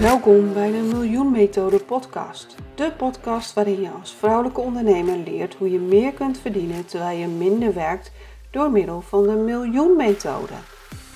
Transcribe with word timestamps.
Welkom 0.00 0.52
bij 0.52 0.70
de 0.70 0.88
Miljoen 0.92 1.30
Methode 1.30 1.78
podcast. 1.78 2.54
De 2.74 2.92
podcast 2.92 3.54
waarin 3.54 3.80
je 3.80 3.90
als 4.00 4.14
vrouwelijke 4.14 4.60
ondernemer 4.60 5.16
leert 5.16 5.54
hoe 5.54 5.70
je 5.70 5.78
meer 5.78 6.12
kunt 6.12 6.38
verdienen 6.38 6.86
terwijl 6.86 7.18
je 7.18 7.26
minder 7.26 7.74
werkt 7.74 8.12
door 8.50 8.70
middel 8.70 9.00
van 9.00 9.22
de 9.22 9.32
Miljoen 9.32 9.96
Methode. 9.96 10.52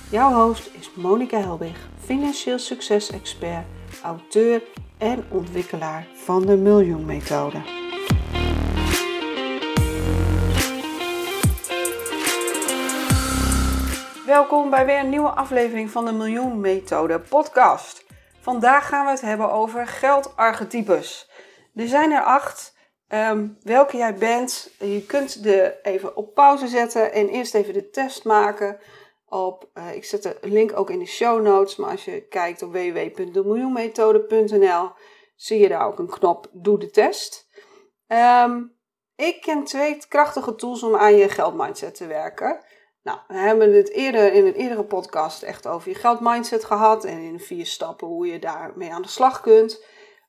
Jouw 0.09 0.31
host 0.31 0.69
is 0.79 0.91
Monika 0.95 1.37
Helbig, 1.39 1.89
financieel 1.99 2.59
succes-expert, 2.59 3.65
auteur 4.03 4.63
en 4.97 5.23
ontwikkelaar 5.29 6.07
van 6.13 6.45
de 6.45 6.55
Miljoen 6.55 7.05
Methode. 7.05 7.57
Welkom 14.25 14.69
bij 14.69 14.85
weer 14.85 14.99
een 14.99 15.09
nieuwe 15.09 15.29
aflevering 15.29 15.91
van 15.91 16.05
de 16.05 16.11
Miljoen 16.11 16.59
Methode 16.59 17.19
podcast. 17.19 18.09
Vandaag 18.41 18.87
gaan 18.87 19.05
we 19.05 19.11
het 19.11 19.21
hebben 19.21 19.51
over 19.51 19.87
geldarchetypes. 19.87 21.29
Er 21.75 21.87
zijn 21.87 22.11
er 22.11 22.23
acht. 22.23 22.79
Ehm, 23.07 23.47
welke 23.63 23.97
jij 23.97 24.15
bent. 24.15 24.71
Je 24.79 25.05
kunt 25.05 25.43
de 25.43 25.79
even 25.81 26.15
op 26.15 26.33
pauze 26.33 26.67
zetten 26.67 27.11
en 27.11 27.29
eerst 27.29 27.53
even 27.53 27.73
de 27.73 27.89
test 27.89 28.23
maken. 28.23 28.79
Op, 29.25 29.69
uh, 29.73 29.95
ik 29.95 30.05
zet 30.05 30.23
de 30.23 30.37
link 30.41 30.77
ook 30.77 30.89
in 30.89 30.99
de 30.99 31.05
show 31.05 31.41
notes. 31.41 31.75
Maar 31.75 31.89
als 31.89 32.05
je 32.05 32.27
kijkt 32.27 32.61
op 32.61 32.71
www.demiljoenmethode.nl 32.71 34.89
zie 35.35 35.59
je 35.59 35.67
daar 35.67 35.87
ook 35.87 35.99
een 35.99 36.09
knop 36.09 36.49
Doe 36.51 36.79
de 36.79 36.89
test. 36.89 37.49
Um, 38.07 38.79
ik 39.15 39.41
ken 39.41 39.63
twee 39.63 39.97
krachtige 40.07 40.55
tools 40.55 40.83
om 40.83 40.95
aan 40.95 41.15
je 41.15 41.29
geldmindset 41.29 41.95
te 41.95 42.07
werken. 42.07 42.65
Nou, 43.03 43.19
we 43.27 43.37
hebben 43.37 43.73
het 43.73 43.91
eerder 43.91 44.33
in 44.33 44.45
een 44.45 44.53
eerdere 44.53 44.83
podcast 44.83 45.43
echt 45.43 45.67
over 45.67 45.89
je 45.89 45.95
geldmindset 45.95 46.63
gehad 46.63 47.05
en 47.05 47.19
in 47.19 47.39
vier 47.39 47.65
stappen 47.65 48.07
hoe 48.07 48.27
je 48.27 48.39
daarmee 48.39 48.93
aan 48.93 49.01
de 49.01 49.07
slag 49.07 49.41
kunt. 49.41 49.85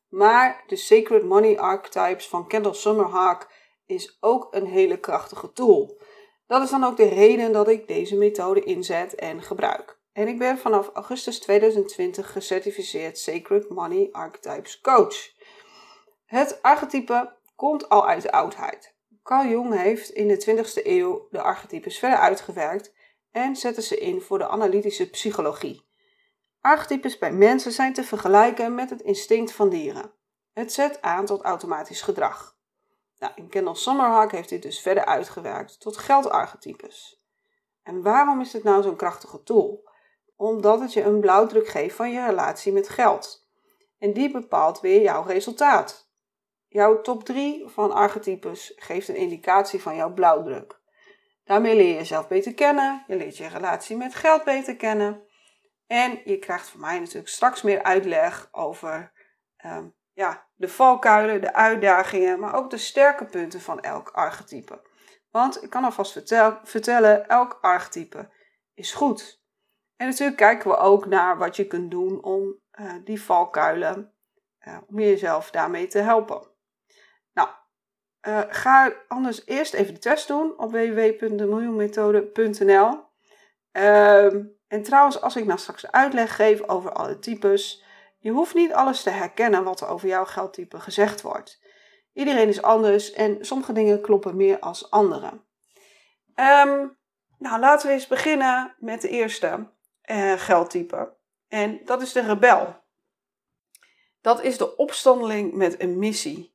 Maar 0.08 0.64
de 0.66 0.76
Sacred 0.76 1.24
Money 1.24 1.58
Archetypes 1.58 2.28
van 2.28 2.48
Kendall 2.48 2.74
Summerhawk 2.74 3.50
is 3.86 4.16
ook 4.20 4.48
een 4.50 4.66
hele 4.66 5.00
krachtige 5.00 5.52
tool. 5.52 6.00
Dat 6.46 6.62
is 6.62 6.70
dan 6.70 6.84
ook 6.84 6.96
de 6.96 7.08
reden 7.08 7.52
dat 7.52 7.68
ik 7.68 7.88
deze 7.88 8.16
methode 8.16 8.64
inzet 8.64 9.14
en 9.14 9.42
gebruik. 9.42 10.00
En 10.12 10.28
ik 10.28 10.38
ben 10.38 10.58
vanaf 10.58 10.90
augustus 10.92 11.40
2020 11.40 12.32
gecertificeerd 12.32 13.18
Sacred 13.18 13.68
Money 13.68 14.08
Archetypes 14.12 14.80
Coach. 14.80 15.16
Het 16.24 16.62
archetype 16.62 17.36
komt 17.56 17.88
al 17.88 18.08
uit 18.08 18.22
de 18.22 18.32
oudheid. 18.32 18.91
Carl 19.22 19.48
Jung 19.48 19.74
heeft 19.74 20.10
in 20.10 20.28
de 20.28 20.64
20e 20.64 20.86
eeuw 20.86 21.28
de 21.30 21.40
archetypes 21.40 21.98
verder 21.98 22.18
uitgewerkt 22.18 22.92
en 23.30 23.56
zette 23.56 23.82
ze 23.82 23.98
in 23.98 24.20
voor 24.20 24.38
de 24.38 24.48
analytische 24.48 25.10
psychologie. 25.10 25.90
Archetypes 26.60 27.18
bij 27.18 27.32
mensen 27.32 27.72
zijn 27.72 27.92
te 27.92 28.04
vergelijken 28.04 28.74
met 28.74 28.90
het 28.90 29.00
instinct 29.00 29.52
van 29.52 29.68
dieren. 29.68 30.12
Het 30.52 30.72
zet 30.72 31.02
aan 31.02 31.26
tot 31.26 31.42
automatisch 31.42 32.02
gedrag. 32.02 32.56
Nou, 33.18 33.32
in 33.36 33.48
Kendall 33.48 33.74
Summerhawk 33.74 34.32
heeft 34.32 34.48
dit 34.48 34.62
dus 34.62 34.80
verder 34.80 35.04
uitgewerkt 35.04 35.80
tot 35.80 35.96
geldarchetypes. 35.96 37.24
En 37.82 38.02
waarom 38.02 38.40
is 38.40 38.50
dit 38.50 38.62
nou 38.62 38.82
zo'n 38.82 38.96
krachtige 38.96 39.42
tool? 39.42 39.90
Omdat 40.36 40.80
het 40.80 40.92
je 40.92 41.02
een 41.02 41.20
blauwdruk 41.20 41.68
geeft 41.68 41.96
van 41.96 42.10
je 42.10 42.26
relatie 42.26 42.72
met 42.72 42.88
geld. 42.88 43.48
En 43.98 44.12
die 44.12 44.30
bepaalt 44.30 44.80
weer 44.80 45.02
jouw 45.02 45.22
resultaat. 45.22 46.01
Jouw 46.72 47.00
top 47.00 47.24
3 47.24 47.68
van 47.68 47.92
archetypes 47.92 48.72
geeft 48.76 49.08
een 49.08 49.16
indicatie 49.16 49.82
van 49.82 49.96
jouw 49.96 50.12
blauwdruk. 50.12 50.80
Daarmee 51.44 51.76
leer 51.76 51.88
je 51.88 51.94
jezelf 51.94 52.28
beter 52.28 52.54
kennen, 52.54 53.04
je 53.06 53.16
leert 53.16 53.36
je 53.36 53.46
relatie 53.46 53.96
met 53.96 54.14
geld 54.14 54.44
beter 54.44 54.76
kennen. 54.76 55.22
En 55.86 56.20
je 56.24 56.38
krijgt 56.38 56.68
van 56.68 56.80
mij 56.80 56.98
natuurlijk 56.98 57.28
straks 57.28 57.62
meer 57.62 57.82
uitleg 57.82 58.48
over 58.52 59.12
ehm, 59.56 59.86
ja, 60.12 60.46
de 60.54 60.68
valkuilen, 60.68 61.40
de 61.40 61.54
uitdagingen, 61.54 62.40
maar 62.40 62.54
ook 62.54 62.70
de 62.70 62.78
sterke 62.78 63.24
punten 63.24 63.60
van 63.60 63.80
elk 63.80 64.08
archetype. 64.08 64.82
Want 65.30 65.62
ik 65.62 65.70
kan 65.70 65.84
alvast 65.84 66.12
vertel, 66.12 66.58
vertellen, 66.62 67.28
elk 67.28 67.58
archetype 67.60 68.30
is 68.74 68.92
goed. 68.92 69.42
En 69.96 70.06
natuurlijk 70.06 70.38
kijken 70.38 70.70
we 70.70 70.76
ook 70.76 71.06
naar 71.06 71.38
wat 71.38 71.56
je 71.56 71.66
kunt 71.66 71.90
doen 71.90 72.22
om 72.22 72.58
uh, 72.80 72.94
die 73.04 73.22
valkuilen, 73.22 74.12
uh, 74.68 74.78
om 74.86 74.98
jezelf 74.98 75.50
daarmee 75.50 75.86
te 75.86 75.98
helpen. 75.98 76.51
Uh, 78.28 78.40
ga 78.48 78.92
anders 79.08 79.46
eerst 79.46 79.74
even 79.74 79.94
de 79.94 80.00
test 80.00 80.28
doen 80.28 80.58
op 80.58 80.70
www.demiljoenmethode.nl. 80.70 83.04
Ehm, 83.72 84.44
en 84.68 84.82
trouwens, 84.82 85.20
als 85.20 85.36
ik 85.36 85.44
nou 85.44 85.58
straks 85.58 85.90
uitleg 85.90 86.36
geef 86.36 86.68
over 86.68 86.92
alle 86.92 87.18
types, 87.18 87.84
je 88.18 88.30
hoeft 88.30 88.54
niet 88.54 88.72
alles 88.72 89.02
te 89.02 89.10
herkennen 89.10 89.64
wat 89.64 89.80
er 89.80 89.88
over 89.88 90.08
jouw 90.08 90.24
geldtype 90.24 90.80
gezegd 90.80 91.22
wordt. 91.22 91.60
Iedereen 92.12 92.48
is 92.48 92.62
anders 92.62 93.12
en 93.12 93.44
sommige 93.44 93.72
dingen 93.72 94.00
kloppen 94.00 94.36
meer 94.36 94.58
als 94.58 94.90
andere. 94.90 95.30
Um, 96.34 96.98
nou, 97.38 97.60
laten 97.60 97.88
we 97.88 97.94
eens 97.94 98.06
beginnen 98.06 98.74
met 98.78 99.00
de 99.00 99.08
eerste 99.08 99.70
uh, 100.10 100.32
geldtype. 100.32 101.16
En 101.48 101.80
dat 101.84 102.02
is 102.02 102.12
de 102.12 102.20
rebel. 102.20 102.80
Dat 104.20 104.42
is 104.42 104.58
de 104.58 104.76
opstandeling 104.76 105.52
met 105.52 105.80
een 105.80 105.98
missie. 105.98 106.51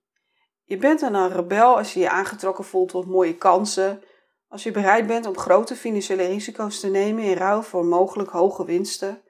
Je 0.67 0.77
bent 0.77 0.99
dan 0.99 1.13
een 1.13 1.31
rebel 1.31 1.77
als 1.77 1.93
je 1.93 1.99
je 1.99 2.09
aangetrokken 2.09 2.63
voelt 2.63 2.89
tot 2.89 3.05
mooie 3.05 3.35
kansen, 3.35 4.03
als 4.47 4.63
je 4.63 4.71
bereid 4.71 5.07
bent 5.07 5.25
om 5.25 5.37
grote 5.37 5.75
financiële 5.75 6.25
risico's 6.25 6.79
te 6.79 6.87
nemen 6.87 7.23
in 7.23 7.37
ruil 7.37 7.63
voor 7.63 7.85
mogelijk 7.85 8.29
hoge 8.29 8.65
winsten, 8.65 9.21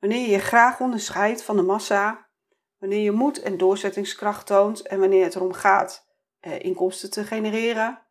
wanneer 0.00 0.20
je 0.20 0.30
je 0.30 0.38
graag 0.38 0.80
onderscheidt 0.80 1.42
van 1.42 1.56
de 1.56 1.62
massa, 1.62 2.28
wanneer 2.78 3.00
je 3.00 3.10
moed 3.10 3.42
en 3.42 3.56
doorzettingskracht 3.56 4.46
toont 4.46 4.80
en 4.80 5.00
wanneer 5.00 5.24
het 5.24 5.34
erom 5.34 5.52
gaat 5.52 6.06
eh, 6.40 6.60
inkomsten 6.60 7.10
te 7.10 7.24
genereren, 7.24 8.02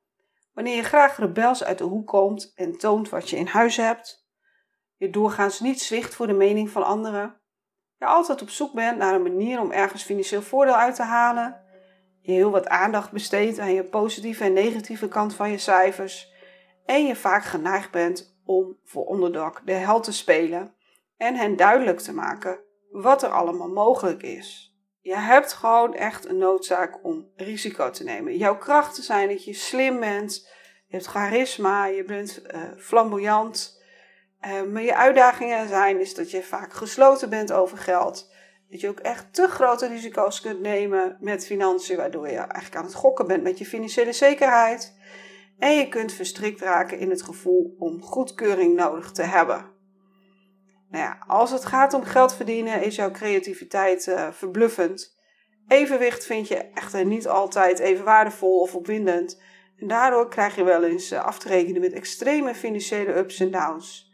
wanneer 0.53 0.75
je 0.75 0.83
graag 0.83 1.17
rebels 1.17 1.63
uit 1.63 1.77
de 1.77 1.83
hoek 1.83 2.07
komt 2.07 2.51
en 2.55 2.77
toont 2.77 3.09
wat 3.09 3.29
je 3.29 3.37
in 3.37 3.47
huis 3.47 3.77
hebt, 3.77 4.27
je 4.95 5.09
doorgaans 5.09 5.59
niet 5.59 5.81
zwicht 5.81 6.15
voor 6.15 6.27
de 6.27 6.33
mening 6.33 6.69
van 6.69 6.83
anderen, 6.83 7.41
je 7.97 8.05
altijd 8.05 8.41
op 8.41 8.49
zoek 8.49 8.73
bent 8.73 8.97
naar 8.97 9.13
een 9.13 9.21
manier 9.21 9.59
om 9.59 9.71
ergens 9.71 10.03
financieel 10.03 10.41
voordeel 10.41 10.75
uit 10.75 10.95
te 10.95 11.03
halen 11.03 11.69
heel 12.21 12.51
wat 12.51 12.67
aandacht 12.67 13.11
besteedt 13.11 13.59
aan 13.59 13.73
je 13.73 13.83
positieve 13.83 14.43
en 14.43 14.53
negatieve 14.53 15.07
kant 15.07 15.35
van 15.35 15.51
je 15.51 15.57
cijfers 15.57 16.33
en 16.85 17.05
je 17.05 17.15
vaak 17.15 17.43
geneigd 17.43 17.91
bent 17.91 18.39
om 18.45 18.77
voor 18.83 19.05
onderdak 19.05 19.61
de 19.65 19.73
held 19.73 20.03
te 20.03 20.13
spelen 20.13 20.73
en 21.17 21.35
hen 21.35 21.55
duidelijk 21.55 21.99
te 21.99 22.13
maken 22.13 22.59
wat 22.91 23.23
er 23.23 23.29
allemaal 23.29 23.69
mogelijk 23.69 24.23
is. 24.23 24.75
Je 25.01 25.17
hebt 25.17 25.53
gewoon 25.53 25.93
echt 25.93 26.25
een 26.25 26.37
noodzaak 26.37 26.99
om 27.03 27.31
risico 27.35 27.89
te 27.89 28.03
nemen. 28.03 28.37
Jouw 28.37 28.57
krachten 28.57 29.03
zijn 29.03 29.29
dat 29.29 29.45
je 29.45 29.53
slim 29.53 29.99
bent, 29.99 30.49
je 30.87 30.95
hebt 30.95 31.05
charisma, 31.05 31.85
je 31.85 32.03
bent 32.03 32.41
uh, 32.53 32.61
flamboyant. 32.77 33.79
Uh, 34.47 34.61
maar 34.61 34.81
je 34.81 34.95
uitdagingen 34.95 35.67
zijn 35.67 35.99
is 35.99 36.15
dat 36.15 36.31
je 36.31 36.43
vaak 36.43 36.73
gesloten 36.73 37.29
bent 37.29 37.51
over 37.51 37.77
geld 37.77 38.33
dat 38.71 38.81
je 38.81 38.89
ook 38.89 38.99
echt 38.99 39.33
te 39.33 39.47
grote 39.47 39.87
risico's 39.87 40.41
kunt 40.41 40.59
nemen 40.59 41.17
met 41.19 41.45
financiën, 41.45 41.97
waardoor 41.97 42.27
je 42.27 42.35
eigenlijk 42.35 42.75
aan 42.75 42.83
het 42.83 42.93
gokken 42.93 43.27
bent 43.27 43.43
met 43.43 43.57
je 43.57 43.65
financiële 43.65 44.13
zekerheid. 44.13 44.97
En 45.59 45.75
je 45.75 45.87
kunt 45.87 46.13
verstrikt 46.13 46.61
raken 46.61 46.99
in 46.99 47.09
het 47.09 47.21
gevoel 47.21 47.75
om 47.79 48.01
goedkeuring 48.01 48.75
nodig 48.75 49.11
te 49.11 49.21
hebben. 49.21 49.65
Nou 50.89 51.03
ja, 51.03 51.23
als 51.27 51.51
het 51.51 51.65
gaat 51.65 51.93
om 51.93 52.03
geld 52.03 52.33
verdienen, 52.33 52.83
is 52.83 52.95
jouw 52.95 53.11
creativiteit 53.11 54.07
uh, 54.07 54.31
verbluffend. 54.31 55.17
Evenwicht 55.67 56.25
vind 56.25 56.47
je 56.47 56.57
echter 56.57 57.05
niet 57.05 57.27
altijd 57.27 57.79
even 57.79 58.05
waardevol 58.05 58.59
of 58.59 58.75
opwindend. 58.75 59.41
En 59.77 59.87
daardoor 59.87 60.29
krijg 60.29 60.55
je 60.55 60.63
wel 60.63 60.83
eens 60.83 61.11
uh, 61.11 61.25
af 61.25 61.39
te 61.39 61.47
rekenen 61.47 61.81
met 61.81 61.93
extreme 61.93 62.55
financiële 62.55 63.15
ups 63.15 63.39
en 63.39 63.51
downs. 63.51 64.10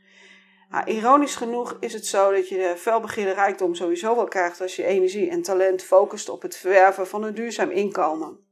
Nou, 0.69 0.86
ironisch 0.92 1.36
genoeg 1.36 1.78
is 1.80 1.94
het 1.94 2.06
zo 2.06 2.31
dat 2.31 2.50
je 2.50 2.56
de 2.56 2.74
felbegeerde 2.78 3.34
rijkdom 3.34 3.75
sowieso 3.75 4.16
wel 4.16 4.28
krijgt 4.28 4.62
als 4.62 4.75
je 4.75 4.86
energie 4.86 5.30
en 5.30 5.42
talent 5.42 5.84
focust 5.84 6.30
op 6.30 6.42
het 6.42 6.58
verwerven 6.58 7.08
van 7.08 7.24
een 7.24 7.34
duurzaam 7.34 7.69
inkomen. 7.69 8.46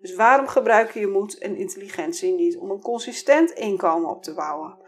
Dus 0.00 0.14
waarom 0.14 0.46
gebruik 0.46 0.90
je 0.90 1.00
je 1.00 1.06
moed 1.06 1.38
en 1.38 1.56
intelligentie 1.56 2.34
niet 2.34 2.56
om 2.56 2.70
een 2.70 2.80
consistent 2.80 3.50
inkomen 3.50 4.10
op 4.10 4.22
te 4.22 4.34
bouwen? 4.34 4.78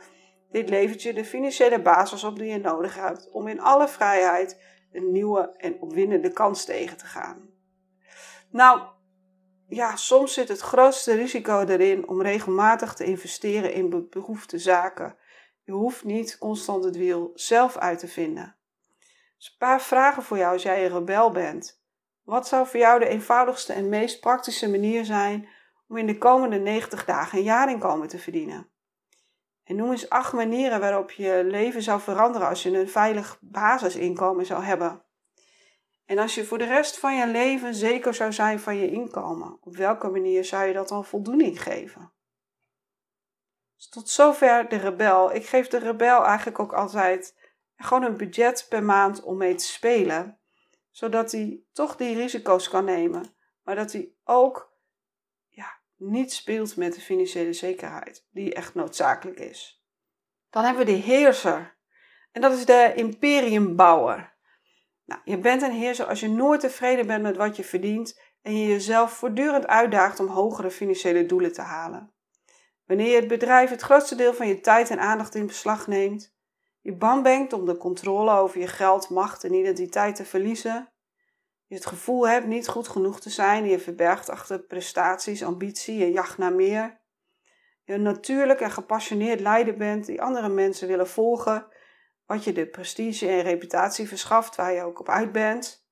Dit 0.50 0.68
levert 0.68 1.02
je 1.02 1.12
de 1.12 1.24
financiële 1.24 1.82
basis 1.82 2.24
op 2.24 2.38
die 2.38 2.52
je 2.52 2.58
nodig 2.58 2.94
hebt 2.94 3.30
om 3.30 3.48
in 3.48 3.60
alle 3.60 3.88
vrijheid 3.88 4.60
een 4.92 5.12
nieuwe 5.12 5.54
en 5.56 5.80
opwindende 5.80 6.32
kans 6.32 6.64
tegen 6.64 6.96
te 6.96 7.06
gaan. 7.06 7.50
Nou, 8.50 8.80
ja, 9.68 9.96
soms 9.96 10.32
zit 10.32 10.48
het 10.48 10.60
grootste 10.60 11.14
risico 11.14 11.60
erin 11.60 12.08
om 12.08 12.22
regelmatig 12.22 12.94
te 12.94 13.04
investeren 13.04 13.72
in 13.72 14.08
behoefte 14.10 14.58
zaken 14.58 15.16
je 15.64 15.72
hoeft 15.72 16.04
niet 16.04 16.38
constant 16.38 16.84
het 16.84 16.96
wiel 16.96 17.30
zelf 17.34 17.76
uit 17.76 17.98
te 17.98 18.08
vinden. 18.08 18.56
Dus 19.36 19.48
een 19.48 19.58
paar 19.58 19.82
vragen 19.82 20.22
voor 20.22 20.36
jou 20.36 20.52
als 20.52 20.62
jij 20.62 20.84
een 20.84 20.92
rebel 20.92 21.30
bent. 21.30 21.82
Wat 22.22 22.48
zou 22.48 22.66
voor 22.66 22.80
jou 22.80 22.98
de 22.98 23.08
eenvoudigste 23.08 23.72
en 23.72 23.88
meest 23.88 24.20
praktische 24.20 24.70
manier 24.70 25.04
zijn 25.04 25.48
om 25.88 25.96
in 25.96 26.06
de 26.06 26.18
komende 26.18 26.58
90 26.58 27.04
dagen 27.04 27.38
een 27.38 27.44
jaarinkomen 27.44 28.08
te 28.08 28.18
verdienen? 28.18 28.68
En 29.64 29.76
noem 29.76 29.90
eens 29.90 30.10
acht 30.10 30.32
manieren 30.32 30.80
waarop 30.80 31.10
je 31.10 31.42
leven 31.44 31.82
zou 31.82 32.00
veranderen 32.00 32.48
als 32.48 32.62
je 32.62 32.78
een 32.78 32.88
veilig 32.88 33.38
basisinkomen 33.40 34.46
zou 34.46 34.62
hebben. 34.62 35.02
En 36.06 36.18
als 36.18 36.34
je 36.34 36.44
voor 36.44 36.58
de 36.58 36.64
rest 36.64 36.98
van 36.98 37.16
je 37.16 37.26
leven 37.26 37.74
zeker 37.74 38.14
zou 38.14 38.32
zijn 38.32 38.60
van 38.60 38.76
je 38.76 38.90
inkomen, 38.90 39.58
op 39.60 39.76
welke 39.76 40.08
manier 40.08 40.44
zou 40.44 40.66
je 40.66 40.72
dat 40.72 40.88
dan 40.88 41.04
voldoening 41.04 41.62
geven? 41.62 42.13
Tot 43.90 44.08
zover 44.08 44.68
de 44.68 44.76
rebel. 44.76 45.34
Ik 45.34 45.46
geef 45.46 45.68
de 45.68 45.78
rebel 45.78 46.24
eigenlijk 46.24 46.58
ook 46.58 46.72
altijd 46.72 47.34
gewoon 47.76 48.02
een 48.02 48.16
budget 48.16 48.66
per 48.68 48.82
maand 48.82 49.22
om 49.22 49.36
mee 49.36 49.54
te 49.54 49.64
spelen, 49.64 50.38
zodat 50.90 51.32
hij 51.32 51.62
toch 51.72 51.96
die 51.96 52.16
risico's 52.16 52.68
kan 52.68 52.84
nemen, 52.84 53.34
maar 53.62 53.74
dat 53.74 53.92
hij 53.92 54.12
ook 54.24 54.72
ja, 55.48 55.80
niet 55.96 56.32
speelt 56.32 56.76
met 56.76 56.94
de 56.94 57.00
financiële 57.00 57.52
zekerheid, 57.52 58.26
die 58.30 58.54
echt 58.54 58.74
noodzakelijk 58.74 59.38
is. 59.38 59.84
Dan 60.50 60.64
hebben 60.64 60.86
we 60.86 60.92
de 60.92 60.98
heerser. 60.98 61.76
En 62.32 62.40
dat 62.40 62.52
is 62.52 62.64
de 62.64 62.92
imperiumbouwer. 62.94 64.34
Nou, 65.04 65.20
je 65.24 65.38
bent 65.38 65.62
een 65.62 65.72
heerser 65.72 66.06
als 66.06 66.20
je 66.20 66.28
nooit 66.28 66.60
tevreden 66.60 67.06
bent 67.06 67.22
met 67.22 67.36
wat 67.36 67.56
je 67.56 67.64
verdient 67.64 68.20
en 68.42 68.56
je 68.56 68.66
jezelf 68.66 69.12
voortdurend 69.12 69.66
uitdaagt 69.66 70.20
om 70.20 70.26
hogere 70.26 70.70
financiële 70.70 71.26
doelen 71.26 71.52
te 71.52 71.62
halen. 71.62 72.13
Wanneer 72.86 73.16
het 73.16 73.28
bedrijf 73.28 73.70
het 73.70 73.80
grootste 73.80 74.14
deel 74.14 74.34
van 74.34 74.48
je 74.48 74.60
tijd 74.60 74.90
en 74.90 74.98
aandacht 74.98 75.34
in 75.34 75.46
beslag 75.46 75.86
neemt, 75.86 76.34
je 76.80 76.96
bang 76.96 77.22
bent 77.22 77.52
om 77.52 77.66
de 77.66 77.76
controle 77.76 78.32
over 78.32 78.60
je 78.60 78.66
geld, 78.66 79.10
macht 79.10 79.44
en 79.44 79.54
identiteit 79.54 80.16
te 80.16 80.24
verliezen, 80.24 80.92
je 81.66 81.74
het 81.74 81.86
gevoel 81.86 82.28
hebt 82.28 82.46
niet 82.46 82.68
goed 82.68 82.88
genoeg 82.88 83.20
te 83.20 83.30
zijn, 83.30 83.66
je 83.66 83.78
verbergt 83.78 84.30
achter 84.30 84.60
prestaties, 84.60 85.44
ambitie 85.44 86.02
en 86.02 86.12
jacht 86.12 86.38
naar 86.38 86.52
meer, 86.52 87.00
je 87.84 87.92
een 87.92 88.02
natuurlijk 88.02 88.60
en 88.60 88.70
gepassioneerd 88.70 89.40
leider 89.40 89.76
bent 89.76 90.06
die 90.06 90.22
andere 90.22 90.48
mensen 90.48 90.88
willen 90.88 91.08
volgen 91.08 91.66
wat 92.26 92.44
je 92.44 92.52
de 92.52 92.66
prestige 92.66 93.28
en 93.28 93.40
reputatie 93.40 94.08
verschaft 94.08 94.56
waar 94.56 94.72
je 94.72 94.82
ook 94.82 95.00
op 95.00 95.08
uit 95.08 95.32
bent. 95.32 95.86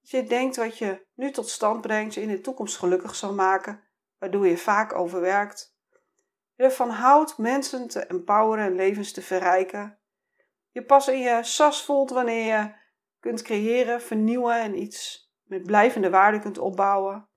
Dat 0.00 0.10
je 0.10 0.24
denkt 0.24 0.56
wat 0.56 0.78
je 0.78 1.06
nu 1.14 1.30
tot 1.30 1.48
stand 1.48 1.80
brengt 1.80 2.14
je 2.14 2.20
in 2.20 2.28
de 2.28 2.40
toekomst 2.40 2.76
gelukkig 2.76 3.14
zal 3.14 3.34
maken, 3.34 3.82
waardoor 4.18 4.46
je 4.46 4.58
vaak 4.58 4.94
overwerkt. 4.94 5.75
Je 6.56 6.64
ervan 6.64 6.90
houdt 6.90 7.38
mensen 7.38 7.88
te 7.88 8.06
empoweren 8.06 8.64
en 8.64 8.74
levens 8.74 9.12
te 9.12 9.22
verrijken. 9.22 9.98
Je 10.70 10.84
pas 10.84 11.08
in 11.08 11.18
je 11.18 11.38
sas 11.42 11.84
voelt 11.84 12.10
wanneer 12.10 12.44
je 12.44 12.74
kunt 13.20 13.42
creëren, 13.42 14.02
vernieuwen 14.02 14.60
en 14.60 14.78
iets 14.78 15.30
met 15.42 15.62
blijvende 15.62 16.10
waarde 16.10 16.38
kunt 16.38 16.58
opbouwen. 16.58 17.28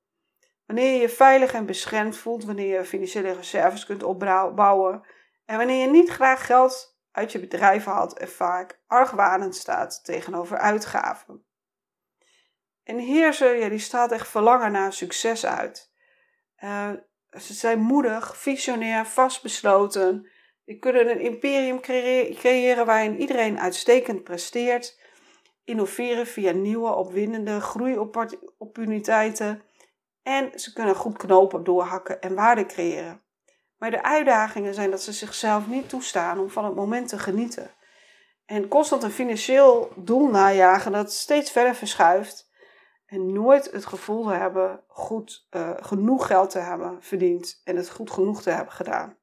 Wanneer 0.65 0.93
je 0.93 1.01
je 1.01 1.09
veilig 1.09 1.53
en 1.53 1.65
beschermd 1.65 2.17
voelt, 2.17 2.43
wanneer 2.43 2.77
je 2.77 2.85
financiële 2.85 3.31
reserves 3.31 3.85
kunt 3.85 4.03
opbouwen 4.03 5.07
en 5.45 5.57
wanneer 5.57 5.81
je 5.81 5.91
niet 5.91 6.09
graag 6.09 6.45
geld 6.45 6.97
uit 7.11 7.31
je 7.31 7.39
bedrijf 7.39 7.85
haalt 7.85 8.17
en 8.17 8.29
vaak 8.29 8.81
argwanend 8.87 9.55
staat 9.55 10.03
tegenover 10.03 10.57
uitgaven. 10.57 11.43
En 12.83 12.99
ja, 12.99 13.69
die 13.69 13.79
staat 13.79 14.11
echt 14.11 14.27
verlangen 14.27 14.71
naar 14.71 14.93
succes 14.93 15.45
uit. 15.45 15.91
Uh, 16.63 16.91
ze 17.37 17.53
zijn 17.53 17.79
moedig, 17.79 18.37
visionair, 18.37 19.05
vastbesloten. 19.05 20.29
Die 20.65 20.79
kunnen 20.79 21.09
een 21.09 21.19
imperium 21.19 21.79
creëren 22.35 22.85
waarin 22.85 23.19
iedereen 23.19 23.59
uitstekend 23.59 24.23
presteert. 24.23 24.99
Innoveren 25.63 26.27
via 26.27 26.51
nieuwe, 26.51 26.95
opwindende 26.95 27.61
groeiopportuniteiten. 27.61 29.61
En 30.23 30.59
ze 30.59 30.73
kunnen 30.73 30.95
goed 30.95 31.17
knopen 31.17 31.63
doorhakken 31.63 32.21
en 32.21 32.35
waarde 32.35 32.65
creëren. 32.65 33.21
Maar 33.77 33.91
de 33.91 34.03
uitdagingen 34.03 34.73
zijn 34.73 34.91
dat 34.91 35.01
ze 35.01 35.13
zichzelf 35.13 35.67
niet 35.67 35.89
toestaan 35.89 36.39
om 36.39 36.49
van 36.49 36.65
het 36.65 36.75
moment 36.75 37.07
te 37.07 37.19
genieten. 37.19 37.71
En 38.45 38.67
constant 38.67 39.03
een 39.03 39.11
financieel 39.11 39.91
doel 39.95 40.27
najagen 40.27 40.91
dat 40.91 41.13
steeds 41.13 41.51
verder 41.51 41.75
verschuift. 41.75 42.48
En 43.09 43.33
nooit 43.33 43.71
het 43.71 43.85
gevoel 43.85 44.27
hebben 44.27 44.83
goed 44.87 45.47
uh, 45.51 45.71
genoeg 45.79 46.27
geld 46.27 46.49
te 46.49 46.59
hebben 46.59 46.97
verdiend 47.03 47.61
en 47.63 47.75
het 47.75 47.89
goed 47.89 48.11
genoeg 48.11 48.41
te 48.41 48.49
hebben 48.49 48.73
gedaan. 48.73 49.17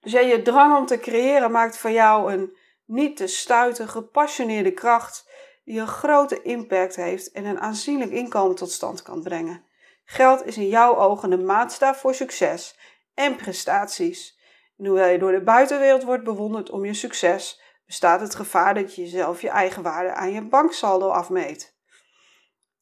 Dus 0.00 0.12
ja, 0.12 0.20
je 0.20 0.42
drang 0.42 0.76
om 0.76 0.86
te 0.86 0.98
creëren 0.98 1.50
maakt 1.50 1.78
van 1.78 1.92
jou 1.92 2.32
een 2.32 2.56
niet 2.84 3.16
te 3.16 3.26
stuiten, 3.26 3.88
gepassioneerde 3.88 4.72
kracht 4.72 5.30
die 5.64 5.80
een 5.80 5.86
grote 5.86 6.42
impact 6.42 6.96
heeft 6.96 7.30
en 7.30 7.44
een 7.44 7.60
aanzienlijk 7.60 8.10
inkomen 8.10 8.56
tot 8.56 8.70
stand 8.70 9.02
kan 9.02 9.22
brengen. 9.22 9.64
Geld 10.04 10.46
is 10.46 10.56
in 10.56 10.68
jouw 10.68 10.96
ogen 10.96 11.30
de 11.30 11.38
maatstaf 11.38 12.00
voor 12.00 12.14
succes 12.14 12.78
en 13.14 13.36
prestaties. 13.36 14.38
En 14.78 14.86
hoewel 14.86 15.08
je 15.08 15.18
door 15.18 15.32
de 15.32 15.42
buitenwereld 15.42 16.02
wordt 16.02 16.24
bewonderd 16.24 16.70
om 16.70 16.84
je 16.84 16.94
succes, 16.94 17.62
bestaat 17.86 18.20
het 18.20 18.34
gevaar 18.34 18.74
dat 18.74 18.94
je 18.94 19.02
jezelf 19.02 19.40
je 19.40 19.48
eigen 19.48 19.82
waarde 19.82 20.12
aan 20.12 20.32
je 20.32 20.42
banksaldo 20.42 21.08
afmeet. 21.08 21.75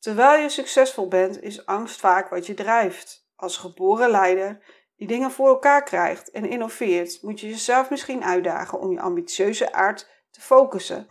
Terwijl 0.05 0.43
je 0.43 0.49
succesvol 0.49 1.09
bent, 1.09 1.43
is 1.43 1.67
angst 1.67 2.01
vaak 2.01 2.29
wat 2.29 2.47
je 2.47 2.55
drijft. 2.55 3.29
Als 3.37 3.57
geboren 3.57 4.11
leider 4.11 4.65
die 4.97 5.07
dingen 5.07 5.31
voor 5.31 5.49
elkaar 5.49 5.83
krijgt 5.83 6.31
en 6.31 6.49
innoveert, 6.49 7.23
moet 7.23 7.41
je 7.41 7.49
jezelf 7.49 7.91
misschien 7.91 8.25
uitdagen 8.25 8.81
om 8.81 8.93
je 8.93 9.01
ambitieuze 9.01 9.73
aard 9.73 10.27
te 10.31 10.41
focussen 10.41 11.09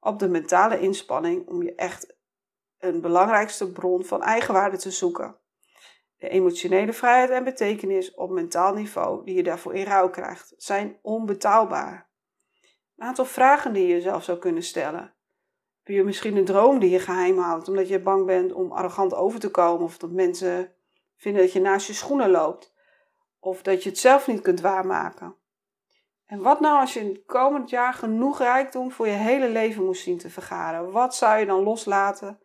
op 0.00 0.18
de 0.18 0.28
mentale 0.28 0.80
inspanning 0.80 1.48
om 1.48 1.62
je 1.62 1.74
echt 1.74 2.16
een 2.78 3.00
belangrijkste 3.00 3.72
bron 3.72 4.04
van 4.04 4.22
eigenwaarde 4.22 4.76
te 4.76 4.90
zoeken. 4.90 5.36
De 6.16 6.28
emotionele 6.28 6.92
vrijheid 6.92 7.30
en 7.30 7.44
betekenis 7.44 8.14
op 8.14 8.30
mentaal 8.30 8.74
niveau 8.74 9.24
die 9.24 9.34
je 9.34 9.42
daarvoor 9.42 9.74
in 9.74 9.84
rouw 9.84 10.10
krijgt, 10.10 10.54
zijn 10.56 10.98
onbetaalbaar. 11.02 12.10
Een 12.96 13.06
aantal 13.06 13.24
vragen 13.24 13.72
die 13.72 13.86
je 13.86 13.92
jezelf 13.92 14.24
zou 14.24 14.38
kunnen 14.38 14.62
stellen. 14.62 15.15
Heb 15.86 15.96
je 15.96 16.04
misschien 16.04 16.36
een 16.36 16.44
droom 16.44 16.78
die 16.78 16.90
je 16.90 16.98
geheim 16.98 17.38
houdt 17.38 17.68
omdat 17.68 17.88
je 17.88 18.00
bang 18.00 18.26
bent 18.26 18.52
om 18.52 18.72
arrogant 18.72 19.14
over 19.14 19.40
te 19.40 19.50
komen 19.50 19.84
of 19.84 19.98
dat 19.98 20.10
mensen 20.10 20.72
vinden 21.16 21.42
dat 21.42 21.52
je 21.52 21.60
naast 21.60 21.86
je 21.86 21.92
schoenen 21.92 22.30
loopt 22.30 22.74
of 23.38 23.62
dat 23.62 23.82
je 23.82 23.88
het 23.88 23.98
zelf 23.98 24.26
niet 24.26 24.40
kunt 24.40 24.60
waarmaken? 24.60 25.36
En 26.24 26.40
wat 26.42 26.60
nou 26.60 26.80
als 26.80 26.94
je 26.94 27.00
in 27.00 27.08
het 27.08 27.24
komend 27.24 27.70
jaar 27.70 27.94
genoeg 27.94 28.38
rijkdom 28.38 28.90
voor 28.92 29.06
je 29.06 29.12
hele 29.12 29.48
leven 29.48 29.84
moest 29.84 30.02
zien 30.02 30.18
te 30.18 30.30
vergaren? 30.30 30.90
Wat 30.90 31.14
zou 31.14 31.38
je 31.38 31.46
dan 31.46 31.62
loslaten 31.62 32.40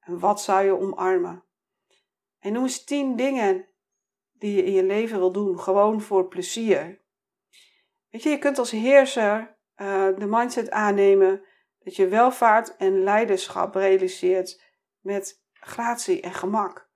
en 0.00 0.18
wat 0.18 0.42
zou 0.42 0.64
je 0.64 0.78
omarmen? 0.78 1.44
En 2.38 2.52
noem 2.52 2.62
eens 2.62 2.84
tien 2.84 3.16
dingen 3.16 3.68
die 4.32 4.56
je 4.56 4.64
in 4.64 4.72
je 4.72 4.84
leven 4.84 5.18
wil 5.18 5.32
doen, 5.32 5.60
gewoon 5.60 6.00
voor 6.00 6.28
plezier. 6.28 7.00
Weet 8.08 8.22
je, 8.22 8.30
je 8.30 8.38
kunt 8.38 8.58
als 8.58 8.70
heerser 8.70 9.56
uh, 9.76 10.06
de 10.18 10.26
mindset 10.26 10.70
aannemen 10.70 11.44
dat 11.84 11.96
je 11.96 12.08
welvaart 12.08 12.76
en 12.76 13.02
leiderschap 13.02 13.74
realiseert 13.74 14.62
met 15.00 15.42
gratie 15.52 16.20
en 16.20 16.34
gemak. 16.34 16.88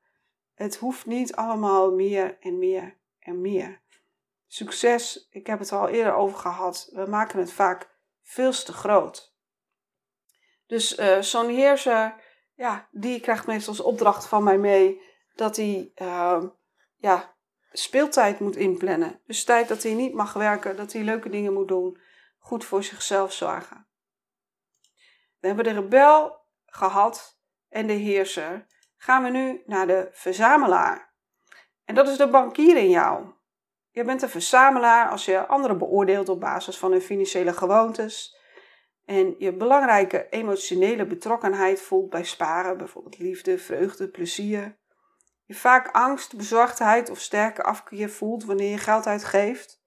Het 0.54 0.76
hoeft 0.76 1.06
niet 1.06 1.36
allemaal 1.36 1.92
meer 1.92 2.36
en 2.40 2.58
meer 2.58 2.96
en 3.18 3.40
meer. 3.40 3.82
Succes, 4.46 5.28
ik 5.30 5.46
heb 5.46 5.58
het 5.58 5.72
al 5.72 5.88
eerder 5.88 6.14
over 6.14 6.38
gehad, 6.38 6.90
we 6.92 7.06
maken 7.06 7.38
het 7.38 7.52
vaak 7.52 7.90
veel 8.22 8.52
te 8.52 8.72
groot. 8.72 9.34
Dus 10.66 10.98
uh, 10.98 11.20
zo'n 11.20 11.48
heerser, 11.48 12.14
ja, 12.54 12.88
die 12.90 13.20
krijgt 13.20 13.46
meestal 13.46 13.72
als 13.72 13.82
opdracht 13.82 14.26
van 14.26 14.42
mij 14.42 14.58
mee 14.58 15.00
dat 15.34 15.56
hij 15.56 15.92
uh, 15.96 16.44
ja, 16.96 17.34
speeltijd 17.72 18.40
moet 18.40 18.56
inplannen. 18.56 19.20
Dus 19.26 19.44
tijd 19.44 19.68
dat 19.68 19.82
hij 19.82 19.94
niet 19.94 20.14
mag 20.14 20.32
werken, 20.32 20.76
dat 20.76 20.92
hij 20.92 21.02
leuke 21.02 21.28
dingen 21.28 21.52
moet 21.52 21.68
doen, 21.68 22.00
goed 22.38 22.64
voor 22.64 22.84
zichzelf 22.84 23.32
zorgen. 23.32 23.86
We 25.44 25.50
hebben 25.50 25.74
de 25.74 25.80
rebel 25.80 26.36
gehad 26.66 27.38
en 27.68 27.86
de 27.86 27.92
heerser. 27.92 28.66
Gaan 28.96 29.22
we 29.22 29.28
nu 29.28 29.62
naar 29.66 29.86
de 29.86 30.08
verzamelaar. 30.12 31.12
En 31.84 31.94
dat 31.94 32.08
is 32.08 32.16
de 32.16 32.28
bankier 32.28 32.76
in 32.76 32.90
jou. 32.90 33.26
Je 33.90 34.04
bent 34.04 34.22
een 34.22 34.28
verzamelaar 34.28 35.08
als 35.08 35.24
je 35.24 35.46
anderen 35.46 35.78
beoordeelt 35.78 36.28
op 36.28 36.40
basis 36.40 36.78
van 36.78 36.90
hun 36.90 37.00
financiële 37.00 37.52
gewoontes. 37.52 38.36
En 39.04 39.34
je 39.38 39.56
belangrijke 39.56 40.28
emotionele 40.28 41.06
betrokkenheid 41.06 41.80
voelt 41.80 42.10
bij 42.10 42.24
sparen, 42.24 42.76
bijvoorbeeld 42.76 43.18
liefde, 43.18 43.58
vreugde, 43.58 44.08
plezier 44.08 44.78
je 45.44 45.54
vaak 45.54 45.88
angst, 45.88 46.36
bezorgdheid 46.36 47.10
of 47.10 47.20
sterke 47.20 47.62
afkeer 47.62 48.10
voelt 48.10 48.44
wanneer 48.44 48.70
je 48.70 48.78
geld 48.78 49.06
uitgeeft. 49.06 49.82